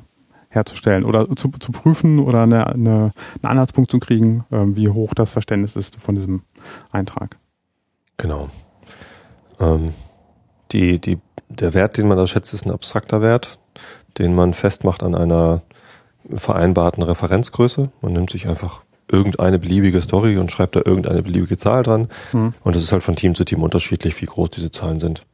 [0.51, 5.15] herzustellen oder zu, zu prüfen oder eine, eine, einen Anhaltspunkt zu kriegen, äh, wie hoch
[5.15, 6.43] das Verständnis ist von diesem
[6.91, 7.37] Eintrag.
[8.17, 8.49] Genau.
[9.61, 9.95] Ähm,
[10.73, 13.59] die, die, der Wert, den man da schätzt, ist ein abstrakter Wert,
[14.19, 15.63] den man festmacht an einer
[16.35, 17.91] vereinbarten Referenzgröße.
[18.03, 22.09] Man nimmt sich einfach irgendeine beliebige Story und schreibt da irgendeine beliebige Zahl dran.
[22.33, 22.55] Mhm.
[22.63, 25.25] Und es ist halt von Team zu Team unterschiedlich, wie groß diese Zahlen sind.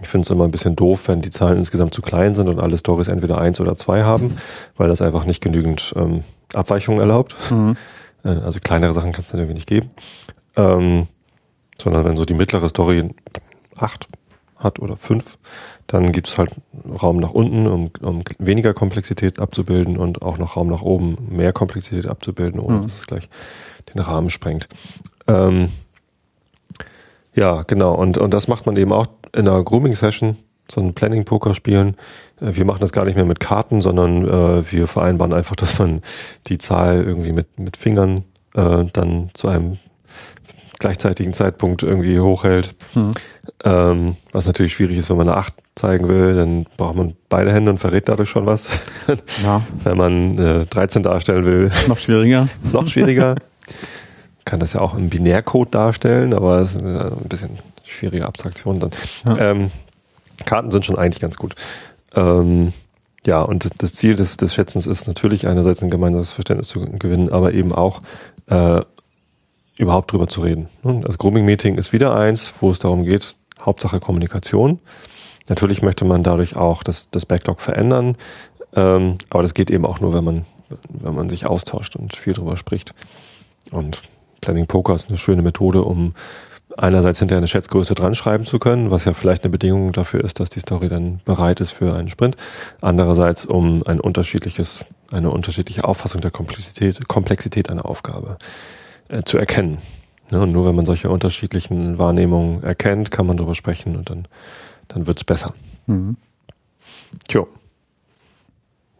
[0.00, 2.60] Ich finde es immer ein bisschen doof, wenn die Zahlen insgesamt zu klein sind und
[2.60, 4.36] alle Stories entweder eins oder zwei haben,
[4.76, 6.22] weil das einfach nicht genügend ähm,
[6.54, 7.34] Abweichungen erlaubt.
[7.50, 7.76] Mhm.
[8.24, 9.90] Äh, also kleinere Sachen kann es dann irgendwie nicht geben.
[10.56, 11.06] Ähm,
[11.80, 13.10] sondern wenn so die mittlere Story
[13.76, 14.08] acht
[14.56, 15.38] hat oder fünf,
[15.86, 16.50] dann gibt es halt
[17.02, 21.52] Raum nach unten, um, um weniger Komplexität abzubilden und auch noch Raum nach oben, mehr
[21.52, 22.82] Komplexität abzubilden, ohne mhm.
[22.82, 23.28] dass es gleich
[23.94, 24.68] den Rahmen sprengt.
[25.26, 25.68] Ähm,
[27.36, 27.94] ja, genau.
[27.94, 30.36] Und, und das macht man eben auch in einer Grooming-Session,
[30.70, 31.96] so ein Planning-Poker spielen.
[32.40, 35.78] Äh, wir machen das gar nicht mehr mit Karten, sondern äh, wir vereinbaren einfach, dass
[35.78, 36.00] man
[36.46, 39.78] die Zahl irgendwie mit, mit Fingern äh, dann zu einem
[40.78, 42.74] gleichzeitigen Zeitpunkt irgendwie hochhält.
[42.94, 43.12] Mhm.
[43.64, 47.52] Ähm, was natürlich schwierig ist, wenn man eine 8 zeigen will, dann braucht man beide
[47.52, 48.68] Hände und verrät dadurch schon was.
[49.42, 49.62] Ja.
[49.84, 51.70] wenn man äh, 13 darstellen will.
[51.88, 52.48] Noch schwieriger.
[52.72, 53.36] noch schwieriger.
[54.46, 58.90] Kann das ja auch im Binärcode darstellen, aber es ist ein bisschen schwierige Abstraktion dann.
[59.26, 59.50] Ja.
[59.50, 59.70] Ähm,
[60.44, 61.54] Karten sind schon eigentlich ganz gut.
[62.14, 62.72] Ähm,
[63.26, 67.30] ja, und das Ziel des, des Schätzens ist natürlich einerseits ein gemeinsames Verständnis zu gewinnen,
[67.30, 68.02] aber eben auch
[68.46, 68.82] äh,
[69.78, 70.68] überhaupt drüber zu reden.
[71.02, 74.78] Das Grooming-Meeting ist wieder eins, wo es darum geht, Hauptsache Kommunikation.
[75.48, 78.16] Natürlich möchte man dadurch auch das, das Backlog verändern,
[78.74, 80.44] ähm, aber das geht eben auch nur, wenn man,
[80.88, 82.94] wenn man sich austauscht und viel drüber spricht.
[83.72, 84.02] Und
[84.46, 86.14] Planning Poker ist eine schöne Methode, um
[86.76, 90.38] einerseits hinter eine Schätzgröße dran schreiben zu können, was ja vielleicht eine Bedingung dafür ist,
[90.38, 92.36] dass die Story dann bereit ist für einen Sprint.
[92.80, 98.38] Andererseits, um ein unterschiedliches, eine unterschiedliche Auffassung der Komplexität, Komplexität einer Aufgabe
[99.08, 99.78] äh, zu erkennen.
[100.30, 104.28] Ja, und nur wenn man solche unterschiedlichen Wahrnehmungen erkennt, kann man darüber sprechen und dann,
[104.86, 105.54] dann wird's besser.
[105.86, 106.16] Mhm.
[107.26, 107.48] Tjo.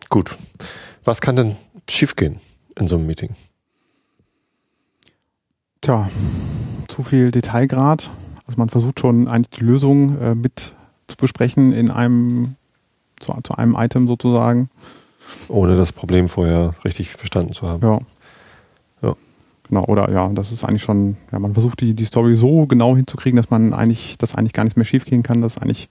[0.08, 0.36] Gut.
[1.04, 1.56] Was kann denn
[1.88, 2.40] schiefgehen
[2.76, 3.36] in so einem Meeting?
[5.80, 6.08] Tja,
[6.88, 8.10] zu viel Detailgrad.
[8.46, 10.72] Also man versucht schon eigentlich die Lösung äh, mit
[11.08, 12.56] zu besprechen in einem,
[13.20, 14.68] zu, zu, einem Item sozusagen.
[15.48, 17.82] Ohne das Problem vorher richtig verstanden zu haben.
[17.82, 17.98] Ja.
[19.02, 19.16] ja.
[19.68, 22.96] Genau, oder ja, das ist eigentlich schon, ja, man versucht die, die Story so genau
[22.96, 25.88] hinzukriegen, dass man eigentlich, dass eigentlich gar nichts mehr schiefgehen kann, dass eigentlich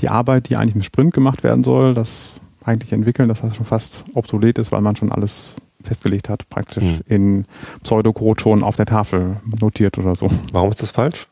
[0.00, 3.66] die Arbeit, die eigentlich im Sprint gemacht werden soll, das eigentlich entwickeln, dass das schon
[3.66, 7.00] fast obsolet ist, weil man schon alles festgelegt hat, praktisch hm.
[7.06, 7.44] in
[7.82, 10.28] Pseudocode schon auf der Tafel notiert oder so.
[10.52, 11.28] Warum ist das falsch?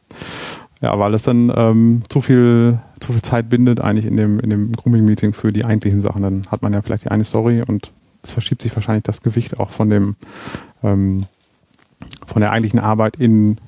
[0.80, 4.50] Ja, weil es dann ähm, zu viel zu viel Zeit bindet eigentlich in dem in
[4.50, 6.22] dem Grooming-Meeting für die eigentlichen Sachen.
[6.22, 9.58] Dann hat man ja vielleicht die eine Story und es verschiebt sich wahrscheinlich das Gewicht
[9.60, 10.16] auch von dem
[10.82, 11.26] ähm,
[12.26, 13.58] von der eigentlichen Arbeit in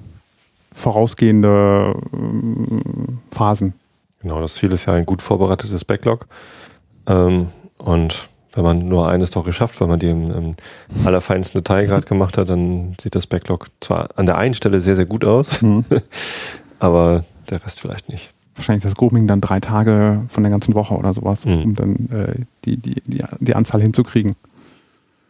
[0.75, 3.75] vorausgehende ähm, Phasen.
[4.21, 6.27] Genau, das Ziel ist ja ein gut vorbereitetes Backlog.
[7.07, 10.57] Ähm, und wenn man nur eine Story schafft, weil man die im, im
[11.05, 15.07] allerfeinsten Detailgrad gemacht hat, dann sieht das Backlog zwar an der einen Stelle sehr, sehr
[15.07, 15.85] gut aus, mhm.
[16.79, 18.31] aber der Rest vielleicht nicht.
[18.57, 21.63] Wahrscheinlich das Grooming dann drei Tage von der ganzen Woche oder sowas, mhm.
[21.63, 24.35] um dann äh, die, die, die, die Anzahl hinzukriegen.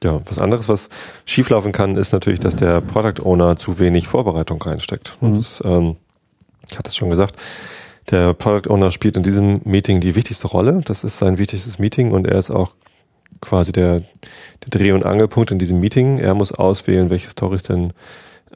[0.03, 0.91] Ja, was anderes, was
[1.25, 5.17] schieflaufen kann, ist natürlich, dass der Product Owner zu wenig Vorbereitung reinsteckt.
[5.23, 5.37] Mhm.
[5.37, 5.97] Das, ähm,
[6.69, 7.37] ich hatte es schon gesagt,
[8.11, 10.83] der Product Owner spielt in diesem Meeting die wichtigste Rolle.
[10.85, 12.73] Das ist sein wichtigstes Meeting und er ist auch
[13.45, 16.19] quasi der, der Dreh- und Angelpunkt in diesem Meeting.
[16.19, 17.93] Er muss auswählen, welche Stories denn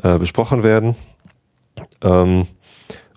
[0.02, 0.96] äh, besprochen werden.
[2.02, 2.46] Ähm,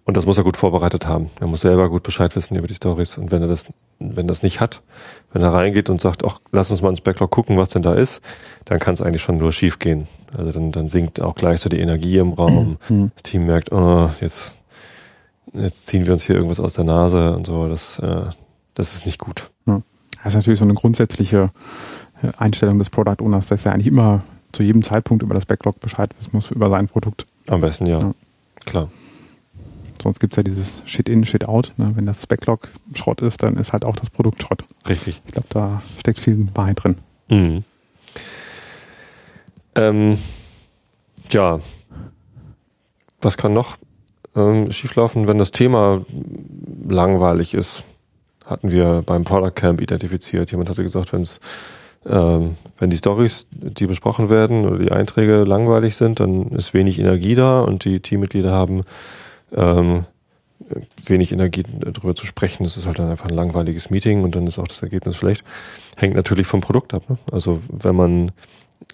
[0.03, 1.29] und das muss er gut vorbereitet haben.
[1.39, 3.17] Er muss selber gut Bescheid wissen über die Stories.
[3.17, 3.67] Und wenn er das,
[3.99, 4.81] wenn das nicht hat,
[5.31, 7.93] wenn er reingeht und sagt, ach, lass uns mal ins Backlog gucken, was denn da
[7.93, 8.21] ist,
[8.65, 10.07] dann kann es eigentlich schon nur schief gehen.
[10.36, 12.77] Also dann, dann sinkt auch gleich so die Energie im Raum.
[12.89, 13.12] Mhm.
[13.13, 14.57] Das Team merkt, oh, jetzt,
[15.53, 17.67] jetzt ziehen wir uns hier irgendwas aus der Nase und so.
[17.67, 18.23] Das, äh,
[18.73, 19.51] das ist nicht gut.
[19.67, 19.81] Ja.
[20.31, 21.47] Das ist natürlich so eine grundsätzliche
[22.23, 25.81] äh, Einstellung des Product Owners, dass er eigentlich immer zu jedem Zeitpunkt über das Backlog
[25.81, 27.25] Bescheid wissen muss, über sein Produkt.
[27.47, 27.99] Am besten, ja.
[27.99, 28.13] ja.
[28.65, 28.89] Klar.
[30.01, 31.73] Sonst gibt es ja dieses Shit-in, Shit-out.
[31.75, 31.91] Ne?
[31.95, 34.63] Wenn das Backlog Schrott ist, dann ist halt auch das Produkt Schrott.
[34.87, 35.21] Richtig.
[35.25, 36.95] Ich glaube, da steckt viel Wahrheit drin.
[37.29, 37.63] Mhm.
[39.75, 40.17] Ähm,
[41.29, 41.59] ja.
[43.19, 43.77] Was kann noch
[44.35, 46.05] ähm, schieflaufen, wenn das Thema
[46.87, 47.83] langweilig ist?
[48.51, 50.51] Hatten wir beim Product Camp identifiziert.
[50.51, 51.39] Jemand hatte gesagt, wenn es
[52.05, 56.97] ähm, wenn die Stories, die besprochen werden oder die Einträge langweilig sind, dann ist wenig
[56.97, 58.81] Energie da und die Teammitglieder haben
[59.55, 60.05] ähm,
[61.05, 62.63] wenig Energie darüber zu sprechen.
[62.63, 65.43] Das ist halt dann einfach ein langweiliges Meeting und dann ist auch das Ergebnis schlecht.
[65.97, 67.07] Hängt natürlich vom Produkt ab.
[67.07, 67.17] Ne?
[67.31, 68.31] Also wenn man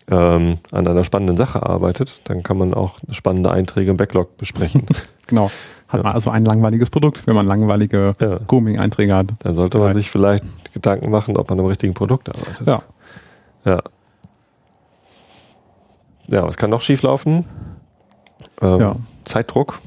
[0.09, 4.85] ähm, an einer spannenden Sache arbeitet, dann kann man auch spannende Einträge im Backlog besprechen.
[5.27, 5.49] genau.
[5.87, 8.39] Hat man also ein langweiliges Produkt, wenn man langweilige ja.
[8.45, 9.27] Grooming-Einträge hat.
[9.39, 12.67] Dann sollte man sich vielleicht Gedanken machen, ob man am richtigen Produkt arbeitet.
[12.67, 12.81] Ja.
[13.65, 13.81] Ja.
[16.27, 17.45] Ja, was kann noch schieflaufen?
[18.61, 18.95] Ähm, ja.
[19.23, 19.79] Zeitdruck.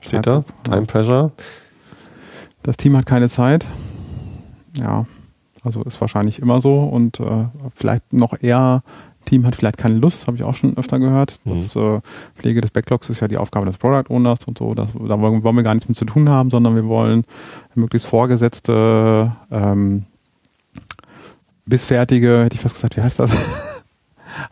[0.00, 0.72] Steht Zeitdruck, da?
[0.72, 1.32] Time Pressure.
[2.62, 3.66] Das Team hat keine Zeit.
[4.74, 5.06] Ja,
[5.64, 8.82] also ist wahrscheinlich immer so und äh, vielleicht noch eher
[9.26, 11.38] Team hat vielleicht keine Lust, habe ich auch schon öfter gehört.
[11.44, 11.50] Mhm.
[11.50, 12.00] Das äh,
[12.34, 14.74] Pflege des Backlogs ist ja die Aufgabe des Product Owners und so.
[14.74, 17.24] Das, da wollen, wir gar nichts mit zu tun haben, sondern wir wollen
[17.74, 20.06] möglichst vorgesetzte ähm,
[21.66, 23.30] bis fertige, hätte ich fast gesagt, wie heißt das?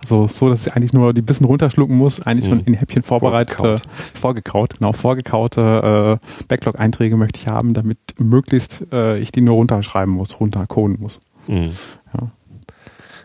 [0.00, 2.64] Also so, dass ich eigentlich nur die Bissen runterschlucken muss, eigentlich schon mhm.
[2.68, 9.18] in Häppchen vorbereitete, vorgekaut, vorgekaut genau, vorgekaute äh, Backlog-Einträge möchte ich haben, damit möglichst äh,
[9.18, 11.20] ich die nur runterschreiben muss, runtercoden muss.
[11.46, 11.72] Mhm.
[12.14, 12.30] Ja,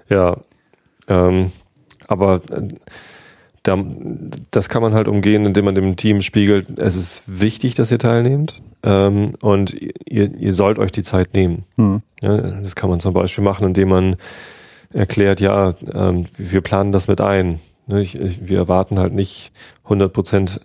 [0.09, 0.37] ja
[1.09, 1.51] ähm,
[2.07, 2.67] aber äh,
[3.63, 3.77] da,
[4.51, 7.99] das kann man halt umgehen, indem man dem Team spiegelt, es ist wichtig, dass ihr
[7.99, 11.65] teilnehmt ähm, und ihr, ihr sollt euch die Zeit nehmen.
[11.75, 12.01] Mhm.
[12.21, 14.15] Ja, das kann man zum Beispiel machen, indem man
[14.93, 17.59] erklärt, ja, ähm, wir planen das mit ein.
[17.87, 19.51] Ne, ich, ich, wir erwarten halt nicht
[19.87, 20.59] 100%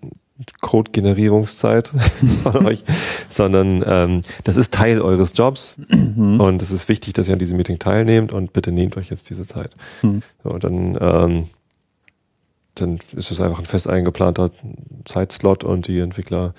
[0.61, 1.93] Code-Generierungszeit
[2.43, 2.85] von euch,
[3.29, 6.41] sondern ähm, das ist Teil eures Jobs mhm.
[6.41, 9.31] und es ist wichtig, dass ihr an diesem Meeting teilnehmt und bitte nehmt euch jetzt
[9.31, 9.71] diese Zeit.
[10.03, 10.23] Mhm.
[10.43, 11.49] So, dann, ähm,
[12.75, 14.51] dann ist es einfach ein fest eingeplanter
[15.05, 16.55] Zeitslot und die Entwickler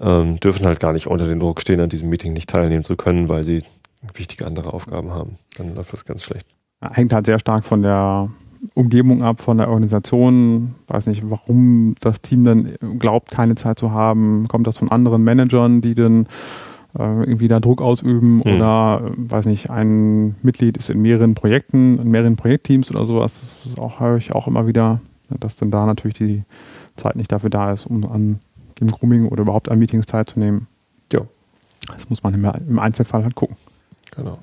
[0.00, 2.94] ähm, dürfen halt gar nicht unter den Druck stehen, an diesem Meeting nicht teilnehmen zu
[2.94, 3.64] können, weil sie
[4.14, 5.38] wichtige andere Aufgaben haben.
[5.56, 6.46] Dann läuft das ganz schlecht.
[6.92, 8.30] Hängt halt sehr stark von der
[8.74, 10.74] Umgebung ab, von der Organisation.
[10.86, 14.48] Weiß nicht, warum das Team dann glaubt, keine Zeit zu haben.
[14.48, 16.26] Kommt das von anderen Managern, die dann
[16.98, 18.56] äh, irgendwie da Druck ausüben hm.
[18.56, 23.56] oder weiß nicht, ein Mitglied ist in mehreren Projekten, in mehreren Projektteams oder sowas.
[23.64, 25.00] Das auch, höre ich auch immer wieder,
[25.40, 26.42] dass dann da natürlich die
[26.96, 28.40] Zeit nicht dafür da ist, um an
[28.80, 30.66] dem Grooming oder überhaupt an Meetings teilzunehmen.
[31.12, 31.20] Ja.
[31.92, 33.56] Das muss man im Einzelfall halt gucken.
[34.14, 34.38] Genau.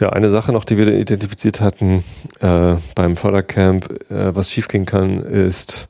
[0.00, 2.04] Ja, eine Sache noch, die wir identifiziert hatten
[2.40, 5.88] äh, beim Fördercamp, äh, was schiefgehen kann, ist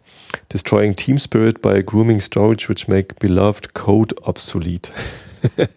[0.50, 4.92] Destroying Team Spirit by Grooming Storage, which make beloved code obsolete.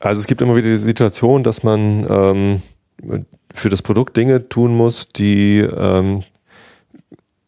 [0.00, 2.62] also es gibt immer wieder die Situation, dass man ähm,
[3.54, 6.24] für das Produkt Dinge tun muss, die ähm,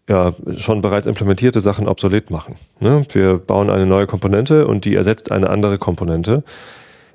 [0.08, 2.56] ja, schon bereits implementierte Sachen obsolet machen.
[2.80, 3.04] Ne?
[3.12, 6.42] Wir bauen eine neue Komponente und die ersetzt eine andere Komponente,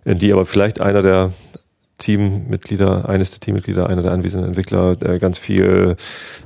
[0.06, 1.34] in die aber vielleicht einer der
[1.98, 5.96] Teammitglieder, eines der Teammitglieder, einer der anwesenden Entwickler, der ganz viel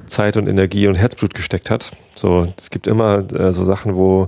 [0.06, 1.92] Zeit und Energie und Herzblut gesteckt hat.
[2.16, 4.28] So, es gibt immer äh, so Sachen, wo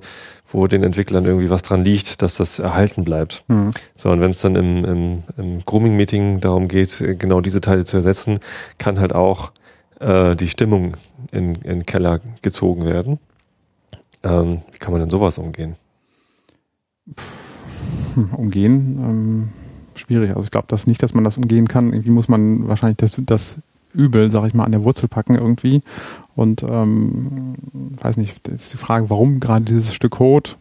[0.54, 3.44] wo den Entwicklern irgendwie was dran liegt, dass das erhalten bleibt.
[3.48, 3.72] Mhm.
[3.96, 7.98] So, und wenn es dann im, im, im Grooming-Meeting darum geht, genau diese Teile zu
[7.98, 8.40] ersetzen,
[8.78, 9.52] kann halt auch
[10.00, 10.98] äh, die Stimmung
[11.32, 13.20] in, in den Keller gezogen werden.
[14.24, 15.76] Ähm, wie kann man denn sowas umgehen?
[18.36, 18.98] Umgehen?
[19.00, 19.50] Ähm,
[20.02, 20.32] schwierig.
[20.32, 21.94] Also ich glaube das nicht, dass man das umgehen kann.
[21.94, 23.58] Irgendwie muss man wahrscheinlich das, das
[23.94, 25.82] Übel, sag ich mal, an der Wurzel packen irgendwie.
[26.36, 27.54] Und ähm,
[28.02, 30.52] weiß nicht, ist die Frage, warum gerade dieses Stück Code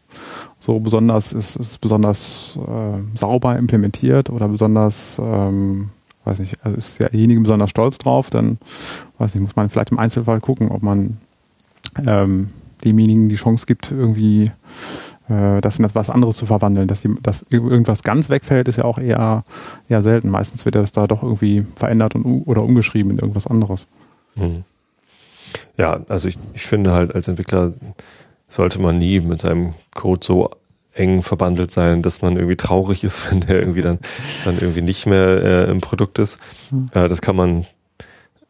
[0.58, 5.90] so besonders ist, ist besonders äh, sauber implementiert oder besonders ähm,
[6.24, 8.58] weiß nicht, also ist derjenige besonders stolz drauf, dann
[9.18, 11.18] weiß nicht, muss man vielleicht im Einzelfall gucken, ob man
[12.06, 12.50] ähm,
[12.84, 14.50] demjenigen die Chance gibt, irgendwie
[15.30, 16.88] äh, das in etwas anderes zu verwandeln.
[16.88, 19.44] Dass, die, dass irgendwas ganz wegfällt, ist ja auch eher,
[19.88, 20.30] eher selten.
[20.30, 23.86] Meistens wird das da doch irgendwie verändert und, oder umgeschrieben in irgendwas anderes.
[24.34, 24.64] Hm.
[25.76, 27.72] Ja, also ich, ich finde halt als Entwickler
[28.48, 30.50] sollte man nie mit seinem Code so
[30.92, 33.98] eng verbandelt sein, dass man irgendwie traurig ist, wenn der irgendwie dann,
[34.44, 36.38] dann irgendwie nicht mehr äh, im Produkt ist.
[36.70, 36.88] Mhm.
[36.92, 37.66] Äh, das kann man,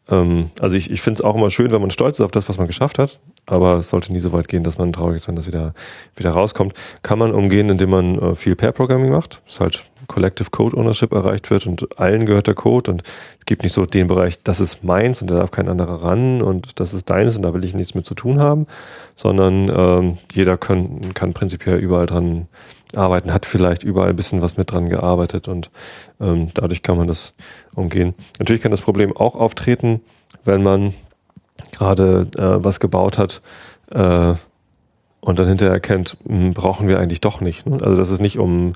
[0.09, 2.49] ähm, also ich, ich finde es auch immer schön, wenn man stolz ist auf das,
[2.49, 5.27] was man geschafft hat, aber es sollte nie so weit gehen, dass man traurig ist,
[5.27, 5.73] wenn das wieder,
[6.15, 6.73] wieder rauskommt.
[7.03, 9.41] Kann man umgehen, indem man äh, viel Pair-Programming macht.
[9.45, 13.03] Das ist halt Collective Code Ownership erreicht wird und allen gehört der Code und
[13.39, 16.41] es gibt nicht so den Bereich, das ist meins und da darf kein anderer ran
[16.41, 18.67] und das ist deines und da will ich nichts mit zu tun haben,
[19.15, 22.47] sondern ähm, jeder kann, kann prinzipiell überall dran
[22.95, 25.69] arbeiten, hat vielleicht überall ein bisschen was mit dran gearbeitet und
[26.19, 27.33] ähm, dadurch kann man das
[27.73, 28.13] umgehen.
[28.39, 30.01] Natürlich kann das Problem auch auftreten,
[30.43, 30.93] wenn man
[31.81, 33.41] gerade äh, was gebaut hat,
[33.89, 34.33] äh,
[35.23, 37.67] und dann hinterher erkennt, hm, brauchen wir eigentlich doch nicht.
[37.67, 37.77] Ne?
[37.81, 38.73] Also dass es nicht um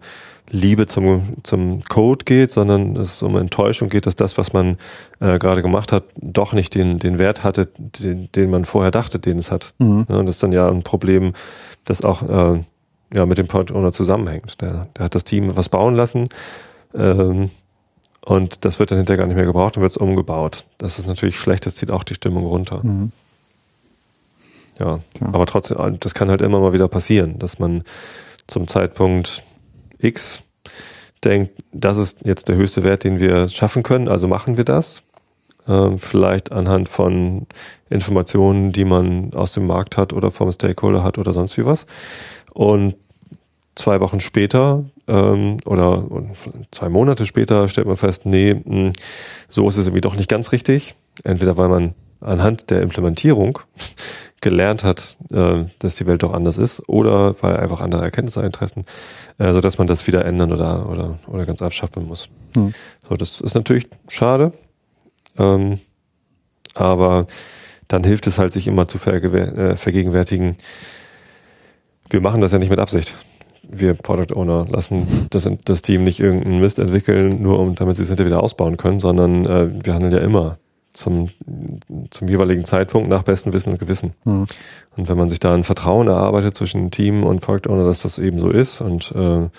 [0.51, 4.77] Liebe zum, zum Code geht, sondern es um Enttäuschung geht, dass das, was man
[5.19, 9.17] äh, gerade gemacht hat, doch nicht den, den Wert hatte, den, den man vorher dachte,
[9.17, 9.73] den es hat.
[9.79, 10.05] Mhm.
[10.07, 11.33] Ja, das ist dann ja ein Problem,
[11.83, 12.59] das auch äh,
[13.11, 14.61] ja, mit dem Product Owner zusammenhängt.
[14.61, 16.29] Der, der hat das Team was bauen lassen
[16.93, 17.49] ähm,
[18.25, 20.65] und das wird dann hinterher gar nicht mehr gebraucht und wird es umgebaut.
[20.79, 22.81] Das ist natürlich schlecht, das zieht auch die Stimmung runter.
[22.83, 23.11] Mhm.
[24.79, 27.83] Ja, ja, aber trotzdem, das kann halt immer mal wieder passieren, dass man
[28.47, 29.43] zum Zeitpunkt
[29.99, 30.41] X
[31.23, 35.03] denkt, das ist jetzt der höchste Wert, den wir schaffen können, also machen wir das.
[35.67, 37.47] Ähm, vielleicht anhand von
[37.89, 41.85] Informationen, die man aus dem Markt hat oder vom Stakeholder hat oder sonst wie was.
[42.53, 42.95] Und
[43.75, 46.05] zwei Wochen später ähm, oder
[46.71, 48.93] zwei Monate später stellt man fest, nee, mh, hm,
[49.49, 50.95] so ist es irgendwie doch nicht ganz richtig.
[51.23, 53.59] Entweder weil man anhand der Implementierung
[54.41, 58.85] gelernt hat, äh, dass die Welt doch anders ist, oder weil einfach andere Erkenntnisse eintreffen,
[59.37, 62.29] äh, so dass man das wieder ändern oder oder oder ganz abschaffen muss.
[62.53, 62.73] Hm.
[63.07, 64.53] So, das ist natürlich schade,
[65.37, 65.79] ähm,
[66.73, 67.27] aber
[67.87, 70.57] dann hilft es halt, sich immer zu äh, vergegenwärtigen.
[72.09, 73.15] Wir machen das ja nicht mit Absicht.
[73.69, 78.03] Wir Product Owner lassen das, das Team nicht irgendeinen Mist entwickeln, nur um damit sie
[78.03, 80.57] es hinterher wieder ausbauen können, sondern äh, wir handeln ja immer
[80.93, 81.29] zum,
[82.09, 84.13] zum jeweiligen Zeitpunkt nach bestem Wissen und Gewissen.
[84.23, 84.47] Mhm.
[84.95, 88.17] Und wenn man sich da ein Vertrauen erarbeitet zwischen Team und Product Owner, dass das
[88.17, 89.49] eben so ist und äh,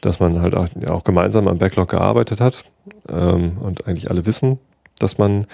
[0.00, 2.64] dass man halt auch, ja, auch gemeinsam am Backlog gearbeitet hat
[3.08, 4.58] ähm, und eigentlich alle wissen,
[4.98, 5.46] dass man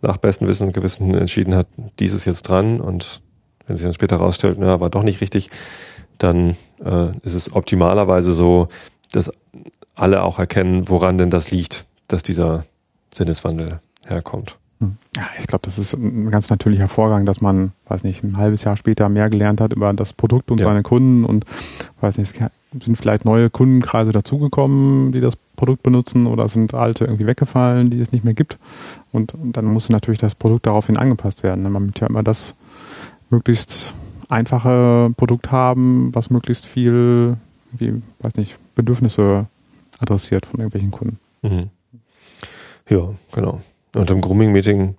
[0.00, 1.66] nach bestem Wissen und Gewissen entschieden hat,
[1.98, 3.20] dies ist jetzt dran und
[3.66, 5.50] wenn sich dann später herausstellt, na, war doch nicht richtig,
[6.18, 8.68] dann äh, ist es optimalerweise so,
[9.12, 9.30] dass
[9.94, 12.64] alle auch erkennen, woran denn das liegt, dass dieser
[13.12, 14.56] Sinneswandel herkommt.
[14.80, 14.96] Hm.
[15.16, 18.62] Ja, ich glaube, das ist ein ganz natürlicher Vorgang, dass man, weiß nicht, ein halbes
[18.62, 20.66] Jahr später mehr gelernt hat über das Produkt und ja.
[20.66, 21.44] seine Kunden und,
[22.00, 22.32] weiß nicht,
[22.80, 28.00] sind vielleicht neue Kundenkreise dazugekommen, die das Produkt benutzen oder sind alte irgendwie weggefallen, die
[28.00, 28.58] es nicht mehr gibt.
[29.10, 31.70] Und, und dann muss natürlich das Produkt daraufhin angepasst werden.
[31.70, 32.54] Man möchte ja immer das
[33.30, 33.92] möglichst
[34.28, 37.36] einfache Produkt haben, was möglichst viel,
[37.72, 39.46] wie, weiß nicht, Bedürfnisse
[39.98, 41.18] adressiert von irgendwelchen Kunden.
[41.42, 41.70] Mhm.
[42.88, 43.60] Ja, genau.
[43.94, 44.94] Und im Grooming-Meeting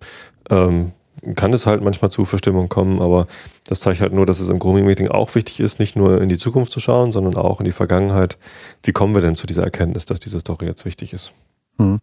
[0.49, 0.91] ähm,
[1.35, 3.27] kann es halt manchmal zu Verstimmung kommen, aber
[3.65, 6.37] das zeigt halt nur, dass es im Grooming-Meeting auch wichtig ist, nicht nur in die
[6.37, 8.37] Zukunft zu schauen, sondern auch in die Vergangenheit.
[8.83, 11.33] Wie kommen wir denn zu dieser Erkenntnis, dass diese Story jetzt wichtig ist?
[11.77, 11.99] Mhm.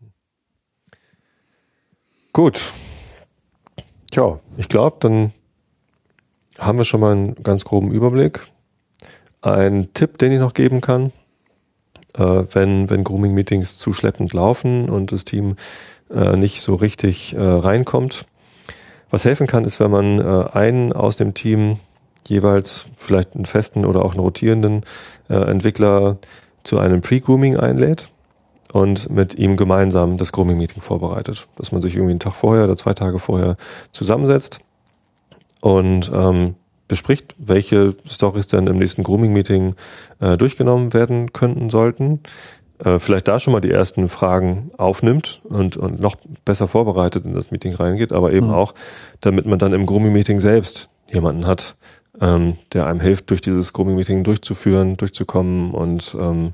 [2.32, 2.72] Gut.
[4.10, 5.32] Tja, ich glaube, dann
[6.59, 8.40] haben wir schon mal einen ganz groben Überblick.
[9.42, 11.12] Ein Tipp, den ich noch geben kann,
[12.14, 15.57] äh, wenn, wenn Grooming-Meetings zu schleppend laufen und das Team
[16.11, 18.27] äh, nicht so richtig äh, reinkommt.
[19.11, 21.79] Was helfen kann, ist, wenn man äh, einen aus dem Team
[22.27, 24.83] jeweils vielleicht einen festen oder auch einen rotierenden
[25.29, 26.19] äh, Entwickler
[26.64, 28.09] zu einem Pre-Grooming einlädt
[28.73, 31.47] und mit ihm gemeinsam das Grooming-Meeting vorbereitet.
[31.55, 33.57] Dass man sich irgendwie einen Tag vorher oder zwei Tage vorher
[33.92, 34.61] zusammensetzt
[35.66, 36.55] und ähm,
[36.87, 39.74] bespricht, welche Stories dann im nächsten Grooming-Meeting
[40.20, 42.20] äh, durchgenommen werden könnten sollten
[42.79, 47.35] äh, vielleicht da schon mal die ersten Fragen aufnimmt und, und noch besser vorbereitet in
[47.35, 48.55] das Meeting reingeht, aber eben mhm.
[48.55, 48.74] auch,
[49.20, 51.74] damit man dann im Grooming-Meeting selbst jemanden hat,
[52.20, 56.52] ähm, der einem hilft, durch dieses Grooming-Meeting durchzuführen, durchzukommen und ähm,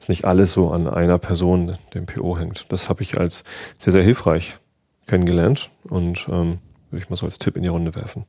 [0.00, 2.72] es nicht alles so an einer Person, dem PO, hängt.
[2.72, 3.44] Das habe ich als
[3.76, 4.58] sehr, sehr hilfreich
[5.06, 8.24] kennengelernt und ähm, würde ich mal so als Tipp in die Runde werfen.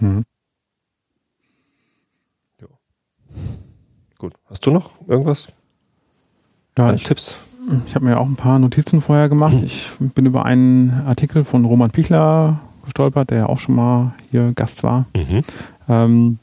[0.00, 0.24] Mhm.
[2.60, 2.68] Jo.
[4.18, 4.34] Gut.
[4.46, 5.48] Hast du noch irgendwas?
[6.76, 7.38] Ja, ich, Tipps.
[7.86, 9.54] Ich habe mir auch ein paar Notizen vorher gemacht.
[9.54, 9.64] Mhm.
[9.64, 14.52] Ich bin über einen Artikel von Roman Pichler gestolpert, der ja auch schon mal hier
[14.54, 15.06] Gast war.
[15.14, 15.42] Mhm.
[15.88, 16.38] Ähm,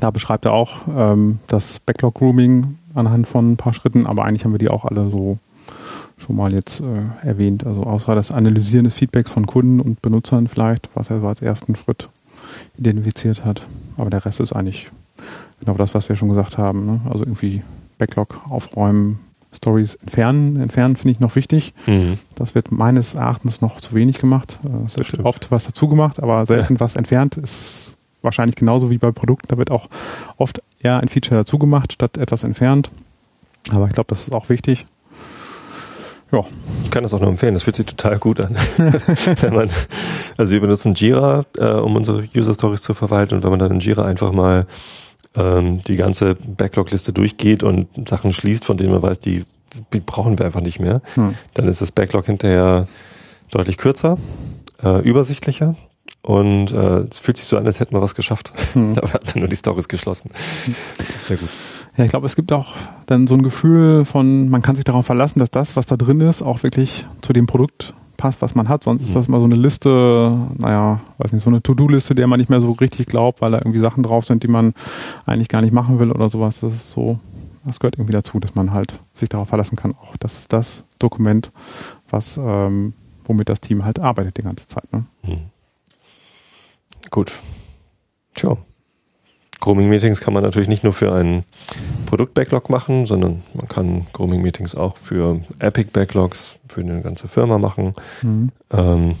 [0.00, 4.44] da beschreibt er auch ähm, das Backlog Grooming anhand von ein paar Schritten, aber eigentlich
[4.44, 5.38] haben wir die auch alle so
[6.18, 7.66] schon mal jetzt äh, erwähnt.
[7.66, 11.42] Also außer das Analysieren des Feedbacks von Kunden und Benutzern vielleicht, was er so als
[11.42, 12.08] ersten Schritt
[12.78, 13.62] identifiziert hat.
[13.96, 14.88] Aber der Rest ist eigentlich
[15.60, 16.86] genau das, was wir schon gesagt haben.
[16.86, 17.00] Ne?
[17.06, 17.62] Also irgendwie
[17.98, 19.20] Backlog aufräumen,
[19.54, 20.60] Stories entfernen.
[20.60, 21.74] Entfernen finde ich noch wichtig.
[21.86, 22.18] Mhm.
[22.34, 24.58] Das wird meines Erachtens noch zu wenig gemacht.
[24.64, 25.26] Äh, es wird Stimmt.
[25.26, 26.80] oft was dazu gemacht, aber selten ja.
[26.80, 27.36] was entfernt.
[27.36, 29.48] Ist wahrscheinlich genauso wie bei Produkten.
[29.48, 29.88] Da wird auch
[30.36, 32.90] oft eher ein Feature dazu gemacht, statt etwas entfernt.
[33.70, 34.86] Aber ich glaube, das ist auch wichtig.
[36.32, 36.44] Ja.
[36.84, 38.56] Ich kann das auch nur empfehlen, das fühlt sich total gut an.
[39.52, 39.70] man,
[40.36, 43.72] also wir benutzen Jira, äh, um unsere User Stories zu verwalten und wenn man dann
[43.72, 44.66] in Jira einfach mal
[45.36, 49.44] ähm, die ganze Backlog-Liste durchgeht und Sachen schließt, von denen man weiß, die,
[49.92, 51.34] die brauchen wir einfach nicht mehr, hm.
[51.54, 52.88] dann ist das Backlog hinterher
[53.50, 54.16] deutlich kürzer,
[54.82, 55.76] äh, übersichtlicher
[56.22, 58.52] und äh, es fühlt sich so an, als hätten wir was geschafft.
[58.72, 58.94] Hm.
[58.96, 60.30] da werden nur die Stories geschlossen.
[61.26, 61.48] Sehr gut.
[61.96, 62.74] Ja, ich glaube, es gibt auch
[63.06, 66.20] dann so ein Gefühl von, man kann sich darauf verlassen, dass das, was da drin
[66.20, 68.84] ist, auch wirklich zu dem Produkt passt, was man hat.
[68.84, 72.38] Sonst ist das mal so eine Liste, naja, weiß nicht, so eine To-Do-Liste, der man
[72.38, 74.74] nicht mehr so richtig glaubt, weil da irgendwie Sachen drauf sind, die man
[75.26, 76.60] eigentlich gar nicht machen will oder sowas.
[76.60, 77.18] Das ist so,
[77.64, 81.50] das gehört irgendwie dazu, dass man halt sich darauf verlassen kann, auch das das Dokument,
[82.08, 84.90] was, ähm, womit das Team halt arbeitet die ganze Zeit.
[84.92, 85.04] Ne?
[85.24, 85.40] Mhm.
[87.10, 87.32] Gut.
[88.34, 88.56] Tja.
[89.62, 91.44] Grooming-Meetings kann man natürlich nicht nur für einen
[92.06, 97.92] Produkt-Backlog machen, sondern man kann Grooming-Meetings auch für Epic-Backlogs für eine ganze Firma machen.
[98.22, 98.50] Mhm.
[98.72, 99.14] Ähm,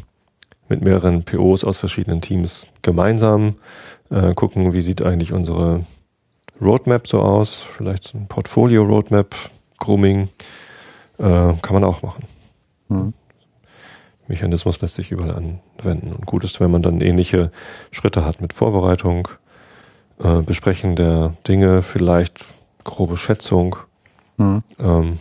[0.68, 3.54] mit mehreren POs aus verschiedenen Teams gemeinsam
[4.10, 5.84] äh, gucken, wie sieht eigentlich unsere
[6.60, 7.64] Roadmap so aus.
[7.76, 9.36] Vielleicht so ein Portfolio-Roadmap,
[9.78, 10.28] Grooming
[11.18, 12.24] äh, kann man auch machen.
[12.88, 13.12] Mhm.
[14.26, 16.12] Mechanismus lässt sich überall anwenden.
[16.12, 17.52] Und gut ist, wenn man dann ähnliche
[17.92, 19.28] Schritte hat mit Vorbereitung,
[20.18, 22.44] äh, Besprechen der Dinge, vielleicht
[22.84, 23.76] grobe Schätzung.
[24.36, 24.62] Mhm.
[24.78, 25.18] Ähm,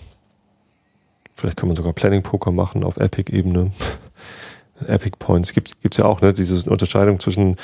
[1.33, 3.71] vielleicht kann man sogar Planning-Poker machen auf Epic-Ebene.
[4.87, 6.33] Epic Points gibt es ja auch, ne?
[6.33, 7.55] Diese Unterscheidung zwischen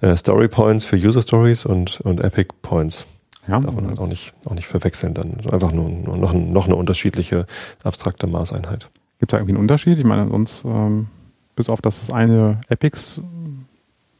[0.00, 3.06] äh, Story Points für User Stories und, und Epic Points.
[3.46, 3.60] Ja.
[3.60, 5.36] Darf man halt auch nicht, auch nicht verwechseln dann.
[5.50, 7.46] Einfach nur, nur noch, noch eine unterschiedliche
[7.82, 8.88] abstrakte Maßeinheit.
[9.18, 9.98] Gibt es da irgendwie einen Unterschied?
[9.98, 11.08] Ich meine, sonst, ähm,
[11.54, 13.20] bis auf dass das eine Epics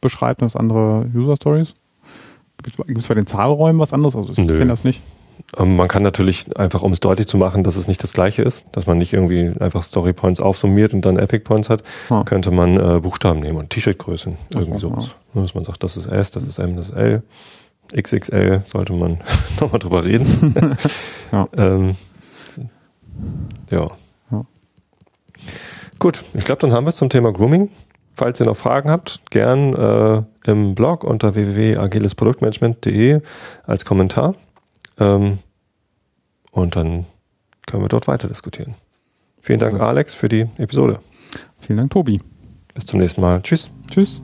[0.01, 1.73] beschreibt und das andere User Stories?
[2.65, 4.15] Gibt es bei den Zahlräumen was anderes?
[4.15, 4.99] Also ich kenne das nicht.
[5.57, 8.41] Ähm, man kann natürlich einfach, um es deutlich zu machen, dass es nicht das gleiche
[8.41, 12.23] ist, dass man nicht irgendwie einfach Story Points aufsummiert und dann Epic Points hat, ah.
[12.23, 15.15] könnte man äh, Buchstaben nehmen und T-Shirt-Größen, irgendwie sowas.
[15.33, 15.41] Ja.
[15.41, 17.23] Dass man sagt, das ist S, das ist M, das ist L.
[17.95, 19.19] XXL sollte man
[19.59, 20.55] nochmal drüber reden.
[21.31, 21.47] ja.
[21.57, 21.95] ähm,
[23.69, 23.91] ja.
[24.31, 24.45] ja.
[25.99, 27.69] Gut, ich glaube, dann haben wir es zum Thema Grooming.
[28.15, 33.21] Falls ihr noch Fragen habt, gern äh, im Blog unter www.agilesproduktmanagement.de
[33.65, 34.35] als Kommentar.
[34.99, 35.39] Ähm,
[36.51, 37.05] und dann
[37.67, 38.75] können wir dort weiter diskutieren.
[39.41, 40.99] Vielen Dank, Alex, für die Episode.
[41.59, 42.21] Vielen Dank, Tobi.
[42.73, 43.41] Bis zum nächsten Mal.
[43.41, 43.69] Tschüss.
[43.89, 44.21] Tschüss.